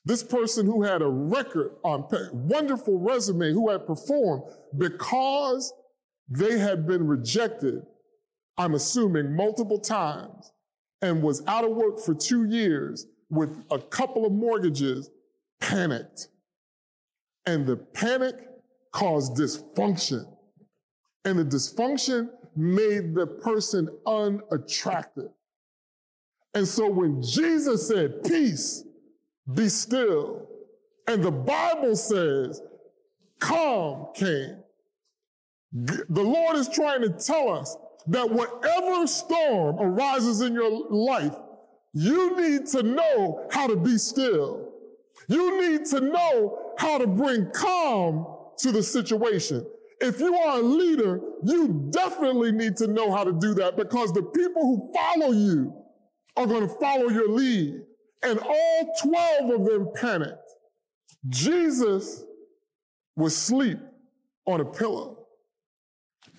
this 0.04 0.22
person 0.22 0.66
who 0.66 0.82
had 0.82 1.00
a 1.00 1.08
record 1.08 1.70
on 1.84 2.06
wonderful 2.32 2.98
resume, 2.98 3.52
who 3.52 3.70
had 3.70 3.86
performed 3.86 4.42
because 4.76 5.72
they 6.28 6.58
had 6.58 6.86
been 6.86 7.06
rejected, 7.06 7.82
I'm 8.58 8.74
assuming 8.74 9.34
multiple 9.34 9.78
times, 9.78 10.52
and 11.00 11.22
was 11.22 11.42
out 11.46 11.64
of 11.64 11.70
work 11.70 12.00
for 12.00 12.14
two 12.14 12.44
years 12.44 13.06
with 13.32 13.64
a 13.70 13.78
couple 13.78 14.26
of 14.26 14.32
mortgages, 14.32 15.10
panicked. 15.58 16.28
And 17.46 17.66
the 17.66 17.76
panic 17.76 18.36
caused 18.92 19.36
dysfunction. 19.36 20.26
And 21.24 21.38
the 21.38 21.44
dysfunction 21.44 22.28
made 22.54 23.14
the 23.14 23.26
person 23.26 23.88
unattractive. 24.06 25.30
And 26.52 26.68
so 26.68 26.90
when 26.90 27.22
Jesus 27.22 27.88
said, 27.88 28.22
Peace, 28.22 28.84
be 29.54 29.70
still, 29.70 30.46
and 31.06 31.24
the 31.24 31.32
Bible 31.32 31.96
says, 31.96 32.60
calm 33.40 34.08
came, 34.14 34.58
the 35.72 36.22
Lord 36.22 36.56
is 36.56 36.68
trying 36.68 37.00
to 37.00 37.08
tell 37.08 37.48
us 37.48 37.76
that 38.08 38.28
whatever 38.28 39.06
storm 39.06 39.76
arises 39.80 40.42
in 40.42 40.52
your 40.52 40.86
life, 40.90 41.34
you 41.92 42.40
need 42.40 42.66
to 42.68 42.82
know 42.82 43.46
how 43.50 43.66
to 43.66 43.76
be 43.76 43.98
still. 43.98 44.68
You 45.28 45.60
need 45.60 45.86
to 45.86 46.00
know 46.00 46.74
how 46.78 46.98
to 46.98 47.06
bring 47.06 47.50
calm 47.52 48.26
to 48.58 48.72
the 48.72 48.82
situation. 48.82 49.66
If 50.00 50.18
you 50.18 50.34
are 50.34 50.58
a 50.58 50.62
leader, 50.62 51.20
you 51.44 51.88
definitely 51.90 52.52
need 52.52 52.76
to 52.78 52.86
know 52.88 53.12
how 53.12 53.24
to 53.24 53.32
do 53.32 53.54
that 53.54 53.76
because 53.76 54.12
the 54.12 54.22
people 54.22 54.62
who 54.62 54.92
follow 54.92 55.32
you 55.32 55.74
are 56.36 56.46
going 56.46 56.68
to 56.68 56.74
follow 56.76 57.08
your 57.08 57.28
lead. 57.28 57.82
And 58.24 58.38
all 58.38 58.94
12 59.02 59.60
of 59.60 59.66
them 59.66 59.88
panicked. 59.94 60.38
Jesus 61.28 62.24
was 63.16 63.32
asleep 63.32 63.78
on 64.46 64.60
a 64.60 64.64
pillow. 64.64 65.26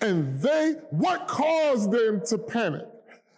And 0.00 0.40
they, 0.40 0.74
what 0.90 1.28
caused 1.28 1.90
them 1.90 2.22
to 2.26 2.38
panic? 2.38 2.86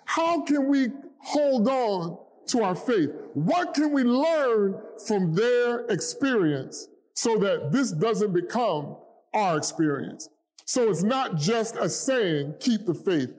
How 0.05 0.43
can 0.43 0.69
we 0.69 0.89
hold 1.27 1.69
on 1.69 2.19
to 2.49 2.63
our 2.63 2.75
faith? 2.75 3.11
What 3.35 3.75
can 3.75 3.93
we 3.93 4.05
learn 4.05 4.81
from 5.07 5.35
their 5.35 5.81
experience 5.87 6.89
so 7.15 7.39
that 7.39 7.73
this 7.73 7.91
doesn't 7.93 8.33
become 8.33 8.97
our 9.35 9.57
experience? 9.57 10.29
So 10.65 10.89
it's 10.91 11.03
not 11.03 11.37
just 11.37 11.77
a 11.77 11.89
saying, 11.89 12.55
keep 12.61 12.87
the 12.87 12.95
faith. 12.95 13.33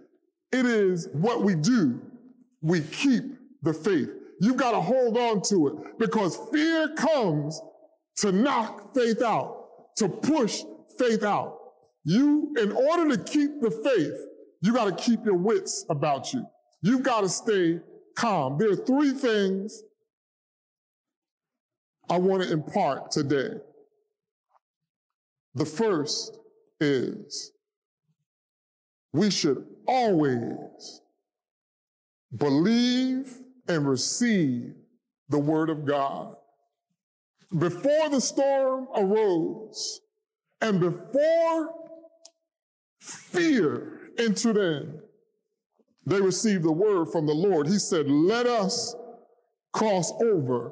It 0.51 0.65
is 0.65 1.09
what 1.13 1.43
we 1.43 1.55
do 1.55 2.01
we 2.61 2.81
keep 2.81 3.23
the 3.61 3.73
faith. 3.73 4.09
You've 4.39 4.57
got 4.57 4.71
to 4.71 4.81
hold 4.81 5.17
on 5.17 5.41
to 5.43 5.67
it 5.67 5.99
because 5.99 6.37
fear 6.51 6.89
comes 6.95 7.61
to 8.17 8.31
knock 8.31 8.93
faith 8.93 9.21
out, 9.21 9.95
to 9.97 10.09
push 10.09 10.63
faith 10.99 11.23
out. 11.23 11.57
You, 12.03 12.53
in 12.59 12.71
order 12.71 13.15
to 13.15 13.23
keep 13.23 13.61
the 13.61 13.71
faith, 13.71 14.17
you 14.61 14.73
got 14.73 14.85
to 14.85 15.03
keep 15.03 15.25
your 15.25 15.37
wits 15.37 15.85
about 15.89 16.33
you. 16.33 16.45
You've 16.81 17.03
got 17.03 17.21
to 17.21 17.29
stay 17.29 17.79
calm. 18.15 18.57
There 18.57 18.71
are 18.71 18.75
three 18.75 19.11
things 19.11 19.83
I 22.09 22.17
want 22.17 22.43
to 22.43 22.51
impart 22.51 23.11
today. 23.11 23.59
The 25.55 25.65
first 25.65 26.37
is 26.79 27.51
we 29.11 29.31
should 29.31 29.65
always 29.87 31.01
believe 32.35 33.35
and 33.67 33.87
receive 33.87 34.73
the 35.29 35.39
word 35.39 35.69
of 35.69 35.85
God. 35.85 36.35
Before 37.57 38.09
the 38.09 38.21
storm 38.21 38.87
arose 38.95 40.01
and 40.61 40.79
before 40.79 41.73
fear 42.99 44.11
entered 44.17 44.57
in, 44.57 45.01
they 46.07 46.21
received 46.21 46.63
the 46.63 46.71
word 46.71 47.09
from 47.09 47.25
the 47.25 47.33
Lord. 47.33 47.67
He 47.67 47.77
said, 47.77 48.09
let 48.09 48.47
us 48.47 48.95
cross 49.73 50.11
over 50.21 50.71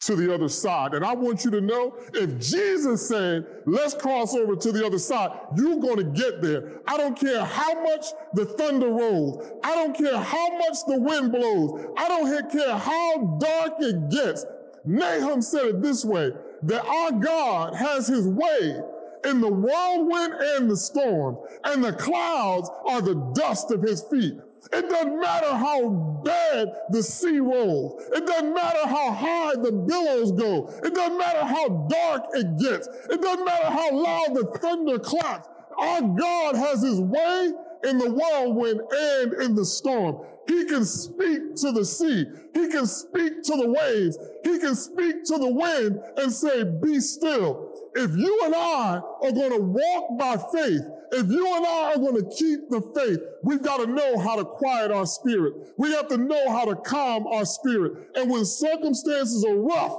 to 0.00 0.16
the 0.16 0.32
other 0.34 0.48
side. 0.48 0.94
And 0.94 1.04
I 1.04 1.14
want 1.14 1.44
you 1.44 1.50
to 1.50 1.60
know 1.60 1.96
if 2.14 2.38
Jesus 2.38 3.06
said, 3.06 3.46
let's 3.66 3.94
cross 3.94 4.34
over 4.34 4.56
to 4.56 4.72
the 4.72 4.84
other 4.86 4.98
side, 4.98 5.30
you're 5.54 5.80
going 5.80 5.96
to 5.96 6.04
get 6.04 6.40
there. 6.40 6.80
I 6.88 6.96
don't 6.96 7.18
care 7.18 7.44
how 7.44 7.82
much 7.82 8.06
the 8.32 8.46
thunder 8.46 8.88
rolls. 8.88 9.52
I 9.62 9.74
don't 9.74 9.96
care 9.96 10.18
how 10.18 10.48
much 10.56 10.78
the 10.86 10.98
wind 10.98 11.32
blows. 11.32 11.86
I 11.98 12.08
don't 12.08 12.50
care 12.50 12.76
how 12.76 13.38
dark 13.38 13.74
it 13.80 14.10
gets. 14.10 14.46
Nahum 14.86 15.42
said 15.42 15.66
it 15.66 15.82
this 15.82 16.04
way, 16.04 16.32
that 16.62 16.86
our 16.86 17.12
God 17.12 17.74
has 17.74 18.06
his 18.06 18.26
way 18.26 18.80
in 19.26 19.40
the 19.40 19.50
whirlwind 19.50 20.34
and 20.34 20.70
the 20.70 20.76
storm, 20.76 21.38
and 21.64 21.82
the 21.82 21.94
clouds 21.94 22.70
are 22.86 23.00
the 23.00 23.14
dust 23.34 23.70
of 23.70 23.80
his 23.80 24.02
feet. 24.10 24.34
It 24.72 24.88
doesn't 24.88 25.20
matter 25.20 25.54
how 25.54 25.88
bad 26.24 26.68
the 26.90 27.02
sea 27.02 27.38
rolls. 27.38 28.02
It 28.12 28.26
doesn't 28.26 28.54
matter 28.54 28.86
how 28.86 29.12
high 29.12 29.52
the 29.54 29.72
billows 29.72 30.32
go. 30.32 30.68
It 30.82 30.94
doesn't 30.94 31.18
matter 31.18 31.44
how 31.44 31.68
dark 31.90 32.24
it 32.34 32.58
gets. 32.58 32.88
It 33.10 33.20
doesn't 33.20 33.44
matter 33.44 33.66
how 33.66 33.92
loud 33.92 34.34
the 34.34 34.58
thunder 34.58 34.98
claps. 34.98 35.48
Our 35.78 36.02
God 36.02 36.54
has 36.54 36.82
his 36.82 37.00
way 37.00 37.52
in 37.84 37.98
the 37.98 38.10
whirlwind 38.10 38.80
and 38.80 39.42
in 39.42 39.54
the 39.54 39.64
storm. 39.64 40.24
He 40.46 40.64
can 40.66 40.84
speak 40.84 41.54
to 41.56 41.72
the 41.72 41.84
sea. 41.84 42.26
He 42.52 42.68
can 42.68 42.86
speak 42.86 43.42
to 43.44 43.56
the 43.56 43.68
waves. 43.68 44.18
He 44.44 44.58
can 44.58 44.74
speak 44.74 45.24
to 45.24 45.38
the 45.38 45.50
wind 45.50 46.00
and 46.16 46.32
say, 46.32 46.64
be 46.64 47.00
still. 47.00 47.70
If 47.94 48.10
you 48.16 48.40
and 48.44 48.54
I 48.54 49.00
are 49.22 49.32
going 49.32 49.52
to 49.52 49.60
walk 49.60 50.18
by 50.18 50.36
faith, 50.52 50.82
if 51.12 51.28
you 51.28 51.56
and 51.56 51.64
I 51.64 51.92
are 51.92 51.98
going 51.98 52.16
to 52.16 52.36
keep 52.36 52.68
the 52.68 52.80
faith, 52.94 53.20
we've 53.42 53.62
got 53.62 53.78
to 53.78 53.86
know 53.86 54.18
how 54.18 54.36
to 54.36 54.44
quiet 54.44 54.90
our 54.90 55.06
spirit. 55.06 55.54
We 55.78 55.92
have 55.92 56.08
to 56.08 56.18
know 56.18 56.50
how 56.50 56.64
to 56.66 56.76
calm 56.76 57.26
our 57.26 57.44
spirit. 57.44 58.10
And 58.16 58.30
when 58.30 58.44
circumstances 58.44 59.44
are 59.44 59.56
rough, 59.56 59.96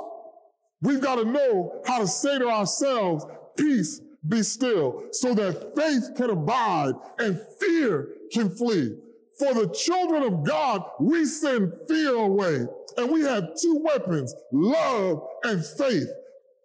we've 0.82 1.02
got 1.02 1.16
to 1.16 1.26
know 1.26 1.82
how 1.86 2.00
to 2.00 2.08
say 2.08 2.38
to 2.38 2.48
ourselves, 2.48 3.26
peace, 3.58 4.02
be 4.28 4.44
still, 4.44 5.06
so 5.12 5.34
that 5.34 5.76
faith 5.76 6.12
can 6.18 6.30
abide 6.30 6.94
and 7.20 7.40
fear 7.60 8.10
can 8.32 8.50
flee. 8.56 8.98
For 9.38 9.54
the 9.54 9.68
children 9.68 10.24
of 10.24 10.44
God, 10.44 10.84
we 11.00 11.26
send 11.26 11.74
fear 11.88 12.16
away. 12.16 12.66
And 12.98 13.12
we 13.12 13.22
have 13.22 13.50
two 13.62 13.82
weapons, 13.84 14.34
love 14.52 15.22
and 15.44 15.66
faith. 15.66 16.08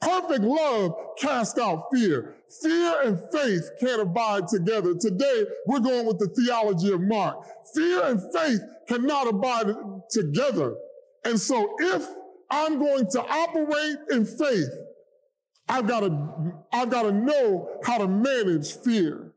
Perfect 0.00 0.42
love 0.42 0.94
casts 1.18 1.58
out 1.58 1.88
fear. 1.92 2.36
Fear 2.62 3.02
and 3.02 3.18
faith 3.32 3.68
can't 3.80 4.00
abide 4.00 4.48
together. 4.48 4.94
Today, 4.94 5.44
we're 5.66 5.80
going 5.80 6.06
with 6.06 6.18
the 6.18 6.28
theology 6.28 6.92
of 6.92 7.00
Mark. 7.00 7.44
Fear 7.74 8.04
and 8.04 8.20
faith 8.32 8.60
cannot 8.88 9.28
abide 9.28 9.74
together. 10.10 10.74
And 11.24 11.38
so 11.38 11.74
if 11.80 12.06
I'm 12.50 12.78
going 12.78 13.10
to 13.10 13.20
operate 13.20 13.98
in 14.10 14.24
faith, 14.24 14.70
I've 15.68 15.86
got 15.86 16.00
to, 16.00 16.54
I've 16.72 16.90
got 16.90 17.02
to 17.02 17.12
know 17.12 17.68
how 17.84 17.98
to 17.98 18.08
manage 18.08 18.74
fear. 18.78 19.32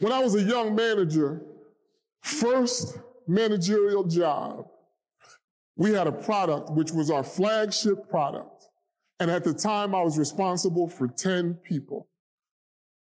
When 0.00 0.12
I 0.12 0.20
was 0.20 0.34
a 0.34 0.42
young 0.42 0.74
manager, 0.74 1.42
first 2.24 2.98
managerial 3.28 4.04
job, 4.04 4.66
we 5.76 5.92
had 5.92 6.06
a 6.06 6.12
product 6.12 6.70
which 6.70 6.90
was 6.90 7.10
our 7.10 7.22
flagship 7.22 8.08
product. 8.08 8.68
And 9.20 9.30
at 9.30 9.44
the 9.44 9.54
time, 9.54 9.94
I 9.94 10.02
was 10.02 10.18
responsible 10.18 10.88
for 10.88 11.06
10 11.06 11.54
people. 11.54 12.08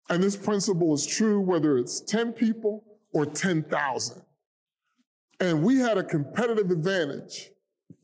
And 0.09 0.22
this 0.22 0.37
principle 0.37 0.94
is 0.94 1.07
true 1.07 1.40
whether 1.40 1.76
it's 1.76 2.00
10 2.00 2.33
people 2.33 2.85
or 3.12 3.26
10,000. 3.26 4.22
And 5.40 5.62
we 5.62 5.78
had 5.78 5.98
a 5.98 6.04
competitive 6.04 6.70
advantage 6.70 7.50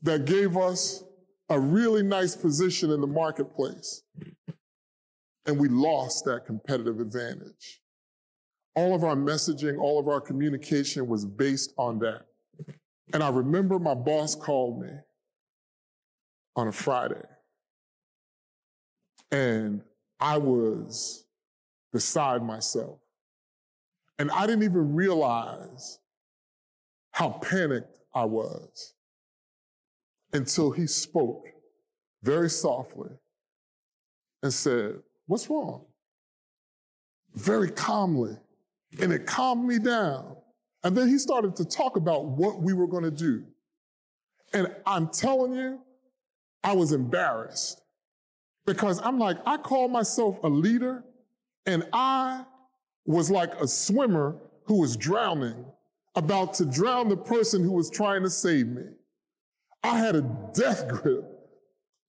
that 0.03 0.25
gave 0.25 0.55
us 0.55 1.03
a 1.49 1.59
really 1.59 2.03
nice 2.03 2.35
position 2.35 2.91
in 2.91 3.01
the 3.01 3.07
marketplace. 3.07 4.03
And 5.45 5.59
we 5.59 5.67
lost 5.69 6.25
that 6.25 6.45
competitive 6.45 6.99
advantage. 6.99 7.81
All 8.75 8.93
of 8.93 9.03
our 9.03 9.15
messaging, 9.15 9.79
all 9.79 9.99
of 9.99 10.07
our 10.07 10.19
communication 10.19 11.07
was 11.07 11.25
based 11.25 11.73
on 11.77 11.99
that. 11.99 12.25
And 13.13 13.23
I 13.23 13.29
remember 13.29 13.79
my 13.79 13.93
boss 13.93 14.35
called 14.35 14.81
me 14.81 14.89
on 16.55 16.67
a 16.67 16.71
Friday. 16.71 17.21
And 19.31 19.81
I 20.19 20.37
was 20.37 21.25
beside 21.91 22.43
myself. 22.43 22.99
And 24.17 24.31
I 24.31 24.45
didn't 24.47 24.63
even 24.63 24.95
realize 24.95 25.99
how 27.11 27.29
panicked 27.41 27.97
I 28.13 28.25
was 28.25 28.93
until 30.33 30.71
he 30.71 30.87
spoke 30.87 31.47
very 32.23 32.49
softly 32.49 33.11
and 34.43 34.53
said, 34.53 34.95
What's 35.27 35.49
wrong? 35.49 35.85
Very 37.33 37.69
calmly. 37.69 38.37
And 39.01 39.11
it 39.11 39.25
calmed 39.25 39.67
me 39.67 39.79
down. 39.79 40.35
And 40.83 40.95
then 40.95 41.07
he 41.07 41.17
started 41.17 41.55
to 41.57 41.65
talk 41.65 41.97
about 41.97 42.25
what 42.25 42.61
we 42.61 42.73
were 42.73 42.87
going 42.87 43.03
to 43.03 43.11
do. 43.11 43.43
And 44.53 44.73
I'm 44.85 45.09
telling 45.09 45.53
you, 45.53 45.79
I 46.63 46.73
was 46.73 46.91
embarrassed 46.91 47.81
because 48.65 49.01
I'm 49.03 49.19
like, 49.19 49.37
I 49.45 49.57
call 49.57 49.87
myself 49.87 50.39
a 50.43 50.47
leader, 50.47 51.03
and 51.65 51.83
I 51.93 52.45
was 53.05 53.29
like 53.29 53.53
a 53.61 53.67
swimmer 53.67 54.37
who 54.65 54.79
was 54.81 54.97
drowning, 54.97 55.65
about 56.15 56.53
to 56.55 56.65
drown 56.65 57.09
the 57.09 57.17
person 57.17 57.63
who 57.63 57.71
was 57.71 57.89
trying 57.89 58.23
to 58.23 58.29
save 58.29 58.67
me. 58.67 58.83
I 59.83 59.99
had 59.99 60.15
a 60.15 60.21
death 60.53 60.87
grip 60.87 61.23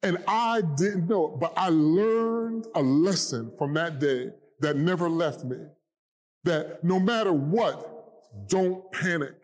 and 0.03 0.19
I 0.27 0.63
didn't 0.77 1.09
know 1.09 1.35
it, 1.35 1.41
but 1.41 1.53
I 1.57 1.69
learned 1.69 2.67
a 2.75 2.83
lesson 2.83 3.53
from 3.59 3.75
that 3.75 3.99
day 3.99 4.31
that 4.61 4.77
never 4.77 5.11
left 5.11 5.45
me. 5.45 5.59
That 6.47 6.85
no 6.85 7.01
matter 7.01 7.33
what, 7.33 8.49
don't 8.49 8.91
panic. 8.93 9.35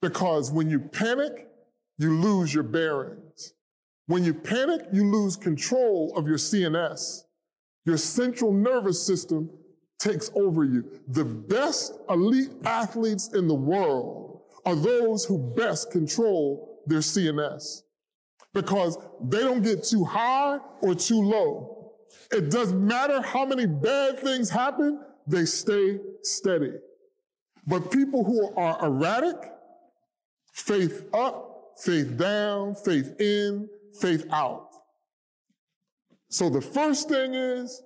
Because 0.00 0.50
when 0.50 0.70
you 0.70 0.80
panic, 0.80 1.46
you 1.98 2.18
lose 2.18 2.52
your 2.52 2.62
bearings. 2.62 3.52
When 4.06 4.24
you 4.24 4.32
panic, 4.32 4.86
you 4.92 5.04
lose 5.04 5.36
control 5.36 6.12
of 6.16 6.26
your 6.26 6.38
CNS. 6.38 7.24
Your 7.84 7.98
central 7.98 8.52
nervous 8.52 9.04
system 9.04 9.50
takes 9.98 10.30
over 10.34 10.64
you. 10.64 10.84
The 11.08 11.24
best 11.24 11.92
elite 12.08 12.50
athletes 12.64 13.34
in 13.34 13.46
the 13.46 13.54
world 13.54 14.40
are 14.64 14.74
those 14.74 15.24
who 15.24 15.38
best 15.54 15.90
control 15.90 16.80
their 16.86 17.00
CNS 17.00 17.82
because 18.54 18.96
they 19.22 19.40
don't 19.40 19.62
get 19.62 19.84
too 19.84 20.04
high 20.04 20.58
or 20.80 20.94
too 20.94 21.20
low. 21.20 21.92
It 22.30 22.50
doesn't 22.50 22.84
matter 22.84 23.20
how 23.20 23.44
many 23.44 23.66
bad 23.66 24.18
things 24.20 24.48
happen, 24.48 25.04
they 25.26 25.44
stay 25.44 25.98
steady. 26.22 26.72
But 27.66 27.90
people 27.90 28.24
who 28.24 28.54
are 28.54 28.84
erratic, 28.84 29.36
faith 30.52 31.06
up, 31.12 31.74
faith 31.78 32.16
down, 32.16 32.74
faith 32.74 33.20
in, 33.20 33.68
faith 34.00 34.26
out. 34.32 34.68
So 36.28 36.48
the 36.48 36.60
first 36.60 37.08
thing 37.08 37.34
is 37.34 37.82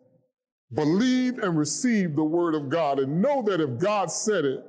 believe 0.72 1.38
and 1.38 1.58
receive 1.58 2.14
the 2.14 2.24
word 2.24 2.54
of 2.54 2.68
God 2.68 3.00
and 3.00 3.20
know 3.20 3.42
that 3.42 3.60
if 3.60 3.78
God 3.78 4.10
said 4.10 4.44
it, 4.44 4.64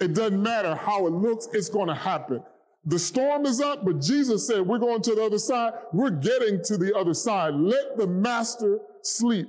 it 0.00 0.14
doesn't 0.14 0.42
matter 0.42 0.74
how 0.74 1.06
it 1.06 1.12
looks, 1.12 1.48
it's 1.52 1.68
going 1.68 1.88
to 1.88 1.94
happen. 1.94 2.42
The 2.86 2.98
storm 2.98 3.46
is 3.46 3.60
up, 3.60 3.84
but 3.84 4.00
Jesus 4.00 4.46
said, 4.46 4.66
we're 4.66 4.78
going 4.78 5.00
to 5.02 5.14
the 5.14 5.24
other 5.24 5.38
side. 5.38 5.72
We're 5.92 6.10
getting 6.10 6.62
to 6.64 6.76
the 6.76 6.94
other 6.94 7.14
side. 7.14 7.54
Let 7.54 7.96
the 7.96 8.06
master 8.06 8.80
sleep. 9.02 9.48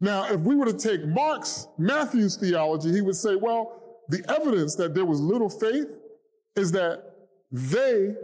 Now, 0.00 0.26
if 0.32 0.40
we 0.40 0.54
were 0.54 0.66
to 0.66 0.72
take 0.72 1.04
Mark's, 1.06 1.66
Matthew's 1.76 2.36
theology, 2.36 2.92
he 2.92 3.00
would 3.00 3.16
say, 3.16 3.34
well, 3.34 3.82
the 4.08 4.24
evidence 4.28 4.74
that 4.76 4.94
there 4.94 5.04
was 5.04 5.20
little 5.20 5.50
faith 5.50 5.98
is 6.56 6.72
that 6.72 7.04
they 7.50 8.14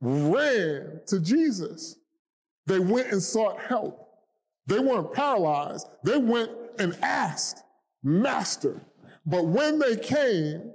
ran 0.00 1.00
to 1.06 1.20
Jesus. 1.20 1.96
They 2.66 2.78
went 2.78 3.12
and 3.12 3.22
sought 3.22 3.60
help. 3.60 4.08
They 4.66 4.78
weren't 4.78 5.12
paralyzed. 5.12 5.86
They 6.04 6.18
went 6.18 6.50
and 6.78 6.96
asked, 7.02 7.62
Master. 8.02 8.80
But 9.24 9.46
when 9.46 9.78
they 9.78 9.96
came, 9.96 10.72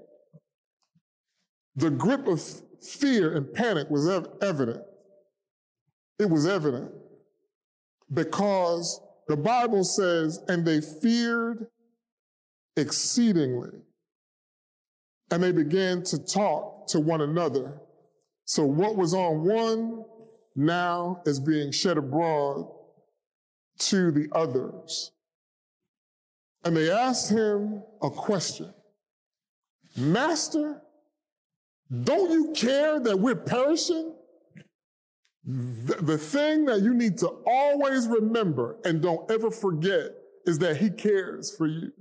the 1.75 1.89
grip 1.89 2.27
of 2.27 2.41
fear 2.81 3.35
and 3.35 3.53
panic 3.53 3.89
was 3.89 4.07
ev- 4.07 4.27
evident. 4.41 4.81
It 6.19 6.29
was 6.29 6.45
evident 6.45 6.91
because 8.13 8.99
the 9.27 9.37
Bible 9.37 9.83
says, 9.83 10.39
and 10.47 10.65
they 10.65 10.81
feared 10.81 11.67
exceedingly. 12.75 13.71
And 15.31 15.41
they 15.41 15.51
began 15.51 16.03
to 16.03 16.19
talk 16.19 16.87
to 16.87 16.99
one 16.99 17.21
another. 17.21 17.79
So 18.45 18.65
what 18.65 18.97
was 18.97 19.13
on 19.13 19.45
one 19.45 20.03
now 20.55 21.21
is 21.25 21.39
being 21.39 21.71
shed 21.71 21.97
abroad 21.97 22.69
to 23.79 24.11
the 24.11 24.27
others. 24.33 25.11
And 26.63 26.75
they 26.75 26.91
asked 26.91 27.29
him 27.29 27.83
a 28.01 28.09
question 28.09 28.73
Master, 29.95 30.81
don't 32.03 32.31
you 32.31 32.53
care 32.53 32.99
that 32.99 33.19
we're 33.19 33.35
perishing? 33.35 34.13
The, 35.45 35.95
the 36.01 36.17
thing 36.17 36.65
that 36.65 36.81
you 36.81 36.93
need 36.93 37.17
to 37.19 37.27
always 37.45 38.07
remember 38.07 38.77
and 38.85 39.01
don't 39.01 39.29
ever 39.31 39.49
forget 39.49 40.11
is 40.45 40.59
that 40.59 40.77
He 40.77 40.89
cares 40.89 41.55
for 41.55 41.67
you. 41.67 41.91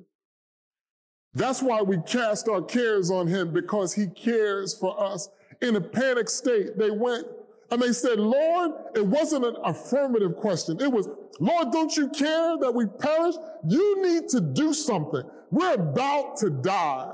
That's 1.32 1.62
why 1.62 1.80
we 1.82 1.98
cast 2.06 2.48
our 2.48 2.62
cares 2.62 3.10
on 3.10 3.26
Him 3.26 3.52
because 3.52 3.94
He 3.94 4.08
cares 4.08 4.76
for 4.76 5.00
us. 5.02 5.28
In 5.62 5.76
a 5.76 5.80
panic 5.80 6.28
state, 6.28 6.78
they 6.78 6.90
went 6.90 7.26
and 7.70 7.80
they 7.80 7.92
said, 7.92 8.18
Lord, 8.18 8.72
it 8.94 9.06
wasn't 9.06 9.44
an 9.44 9.56
affirmative 9.64 10.36
question. 10.36 10.80
It 10.80 10.90
was, 10.90 11.08
Lord, 11.38 11.70
don't 11.70 11.96
you 11.96 12.08
care 12.10 12.58
that 12.58 12.72
we 12.74 12.86
perish? 12.86 13.36
You 13.66 14.02
need 14.02 14.28
to 14.30 14.40
do 14.40 14.74
something. 14.74 15.22
We're 15.50 15.74
about 15.74 16.36
to 16.38 16.50
die. 16.50 17.12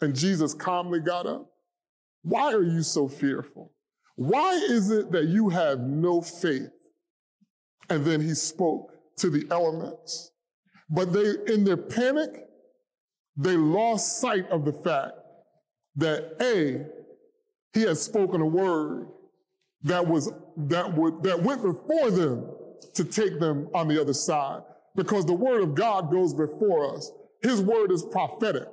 And 0.00 0.14
Jesus 0.14 0.54
calmly 0.54 1.00
got 1.00 1.26
up 1.26 1.50
why 2.22 2.52
are 2.52 2.62
you 2.62 2.82
so 2.82 3.08
fearful? 3.08 3.72
Why 4.20 4.52
is 4.52 4.90
it 4.90 5.12
that 5.12 5.28
you 5.28 5.48
have 5.48 5.80
no 5.80 6.20
faith? 6.20 6.68
And 7.88 8.04
then 8.04 8.20
he 8.20 8.34
spoke 8.34 8.92
to 9.16 9.30
the 9.30 9.46
elements. 9.50 10.30
But 10.90 11.14
they, 11.14 11.36
in 11.46 11.64
their 11.64 11.78
panic, 11.78 12.28
they 13.38 13.56
lost 13.56 14.20
sight 14.20 14.46
of 14.50 14.66
the 14.66 14.74
fact 14.74 15.12
that 15.96 16.34
A, 16.42 16.84
he 17.72 17.86
had 17.86 17.96
spoken 17.96 18.42
a 18.42 18.46
word 18.46 19.08
that 19.84 20.06
was, 20.06 20.30
that 20.68 20.94
would, 20.94 21.22
that 21.22 21.42
went 21.42 21.62
before 21.62 22.10
them 22.10 22.46
to 22.92 23.04
take 23.04 23.40
them 23.40 23.70
on 23.72 23.88
the 23.88 23.98
other 23.98 24.12
side. 24.12 24.60
Because 24.96 25.24
the 25.24 25.32
word 25.32 25.62
of 25.62 25.74
God 25.74 26.10
goes 26.10 26.34
before 26.34 26.94
us. 26.94 27.10
His 27.42 27.62
word 27.62 27.90
is 27.90 28.02
prophetic. 28.02 28.68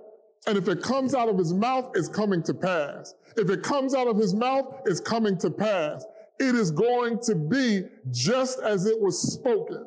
And 0.47 0.57
if 0.57 0.69
it 0.69 0.81
comes 0.81 1.13
out 1.13 1.27
of 1.27 1.37
his 1.37 1.53
mouth, 1.53 1.91
it's 1.93 2.07
coming 2.07 2.41
to 2.43 2.53
pass. 2.53 3.13
If 3.35 3.49
it 3.49 3.63
comes 3.63 3.93
out 3.93 4.07
of 4.07 4.17
his 4.17 4.33
mouth, 4.33 4.81
it's 4.85 5.01
coming 5.01 5.37
to 5.39 5.51
pass. 5.51 6.05
It 6.39 6.55
is 6.55 6.71
going 6.71 7.19
to 7.23 7.35
be 7.35 7.83
just 8.11 8.59
as 8.61 8.85
it 8.85 8.99
was 8.99 9.33
spoken. 9.33 9.85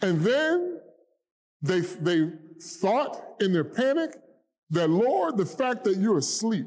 And 0.00 0.20
then 0.20 0.80
they, 1.60 1.80
they 1.80 2.30
thought 2.80 3.22
in 3.40 3.52
their 3.52 3.64
panic 3.64 4.16
that, 4.70 4.88
Lord, 4.88 5.36
the 5.36 5.46
fact 5.46 5.84
that 5.84 5.98
you're 5.98 6.18
asleep, 6.18 6.66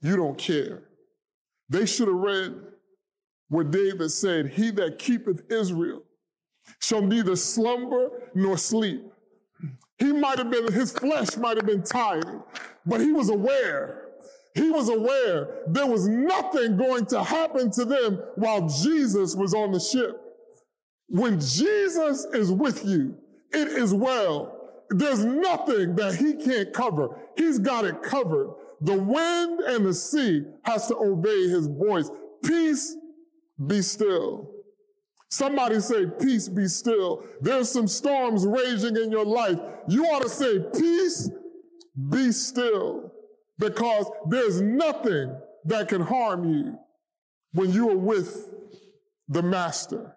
you 0.00 0.16
don't 0.16 0.38
care. 0.38 0.84
They 1.68 1.86
should 1.86 2.08
have 2.08 2.16
read 2.16 2.54
where 3.48 3.64
David 3.64 4.10
said, 4.10 4.50
He 4.50 4.70
that 4.72 4.98
keepeth 4.98 5.50
Israel 5.50 6.02
shall 6.78 7.02
neither 7.02 7.34
slumber 7.34 8.30
nor 8.34 8.58
sleep. 8.58 9.02
He 9.98 10.12
might 10.12 10.38
have 10.38 10.50
been, 10.50 10.72
his 10.72 10.92
flesh 10.92 11.36
might 11.36 11.56
have 11.56 11.66
been 11.66 11.82
tired, 11.82 12.42
but 12.84 13.00
he 13.00 13.12
was 13.12 13.28
aware. 13.30 14.00
He 14.54 14.70
was 14.70 14.88
aware 14.88 15.62
there 15.68 15.86
was 15.86 16.06
nothing 16.06 16.76
going 16.76 17.06
to 17.06 17.22
happen 17.22 17.70
to 17.72 17.84
them 17.84 18.20
while 18.36 18.68
Jesus 18.68 19.34
was 19.34 19.52
on 19.52 19.72
the 19.72 19.80
ship. 19.80 20.20
When 21.08 21.40
Jesus 21.40 22.24
is 22.32 22.50
with 22.50 22.84
you, 22.84 23.16
it 23.52 23.68
is 23.68 23.92
well. 23.92 24.84
There's 24.90 25.24
nothing 25.24 25.96
that 25.96 26.14
he 26.14 26.34
can't 26.34 26.72
cover. 26.72 27.20
He's 27.36 27.58
got 27.58 27.84
it 27.84 28.02
covered. 28.02 28.54
The 28.80 28.96
wind 29.00 29.60
and 29.60 29.86
the 29.86 29.94
sea 29.94 30.42
has 30.62 30.86
to 30.88 30.96
obey 30.96 31.48
his 31.48 31.66
voice. 31.66 32.10
Peace, 32.44 32.96
be 33.66 33.82
still. 33.82 34.53
Somebody 35.34 35.80
say, 35.80 36.06
peace, 36.20 36.48
be 36.48 36.68
still. 36.68 37.24
There's 37.40 37.68
some 37.68 37.88
storms 37.88 38.46
raging 38.46 38.96
in 38.96 39.10
your 39.10 39.24
life. 39.24 39.58
You 39.88 40.04
ought 40.04 40.22
to 40.22 40.28
say, 40.28 40.60
peace, 40.72 41.28
be 42.08 42.30
still. 42.30 43.10
Because 43.58 44.08
there's 44.28 44.60
nothing 44.60 45.36
that 45.64 45.88
can 45.88 46.02
harm 46.02 46.48
you 46.48 46.78
when 47.52 47.72
you 47.72 47.90
are 47.90 47.96
with 47.96 48.54
the 49.26 49.42
master. 49.42 50.14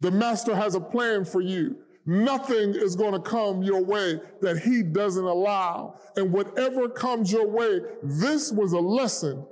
The 0.00 0.10
master 0.10 0.54
has 0.54 0.74
a 0.74 0.80
plan 0.80 1.24
for 1.24 1.40
you. 1.40 1.78
Nothing 2.04 2.74
is 2.74 2.94
going 2.94 3.14
to 3.14 3.20
come 3.20 3.62
your 3.62 3.82
way 3.82 4.20
that 4.42 4.58
he 4.58 4.82
doesn't 4.82 5.24
allow. 5.24 5.98
And 6.14 6.30
whatever 6.30 6.90
comes 6.90 7.32
your 7.32 7.48
way, 7.48 7.80
this 8.02 8.52
was 8.52 8.74
a 8.74 8.80
lesson 8.80 9.46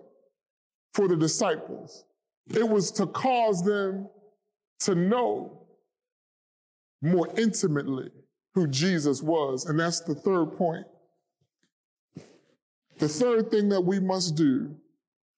for 0.92 1.08
the 1.08 1.16
disciples. 1.16 2.04
It 2.50 2.68
was 2.68 2.90
to 2.92 3.06
cause 3.06 3.62
them 3.62 4.06
to 4.80 4.94
know 4.94 5.66
more 7.02 7.28
intimately 7.36 8.10
who 8.54 8.66
Jesus 8.66 9.22
was. 9.22 9.66
And 9.66 9.78
that's 9.78 10.00
the 10.00 10.14
third 10.14 10.56
point. 10.56 10.86
The 12.98 13.08
third 13.08 13.50
thing 13.50 13.70
that 13.70 13.80
we 13.80 13.98
must 13.98 14.34
do 14.34 14.76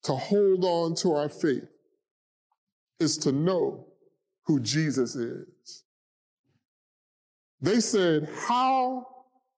to 0.05 0.15
hold 0.15 0.65
on 0.65 0.97
to 0.97 1.13
our 1.15 1.29
faith 1.29 1.69
is 2.99 3.17
to 3.19 3.33
know 3.33 3.87
who 4.47 4.59
Jesus 4.59 5.15
is. 5.15 5.85
They 7.61 7.79
said, 7.79 8.29
How 8.49 9.07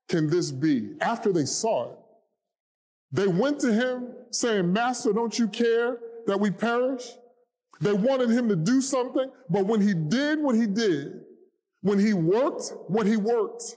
can 0.09 0.29
this 0.29 0.51
be? 0.53 0.97
After 1.01 1.33
they 1.33 1.47
saw 1.47 1.93
it, 1.93 1.99
they 3.11 3.27
went 3.27 3.61
to 3.61 3.73
him 3.73 4.09
saying, 4.31 4.71
Master, 4.71 5.13
don't 5.13 5.39
you 5.39 5.49
care 5.49 5.99
that 6.27 6.39
we 6.39 6.51
perish? 6.51 7.11
They 7.81 7.93
wanted 7.93 8.31
him 8.31 8.49
to 8.49 8.57
do 8.57 8.81
something, 8.81 9.31
but 9.51 9.67
when 9.67 9.81
he 9.81 9.95
did 9.95 10.41
what 10.41 10.55
he 10.55 10.67
did, 10.67 11.21
when 11.83 11.99
he 11.99 12.15
worked 12.15 12.73
what 12.89 13.07
he 13.07 13.17
worked, 13.17 13.77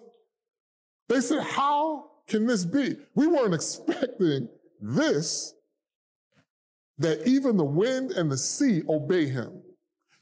they 1.10 1.22
said, 1.22 1.42
How 1.42 2.12
can 2.28 2.46
this 2.46 2.66
be? 2.66 2.96
We 3.16 3.28
weren't 3.28 3.54
expecting 3.54 4.50
this, 4.82 5.54
that 7.00 7.28
even 7.28 7.58
the 7.58 7.66
wind 7.66 8.12
and 8.12 8.32
the 8.32 8.38
sea 8.38 8.84
obey 8.88 9.26
him. 9.26 9.62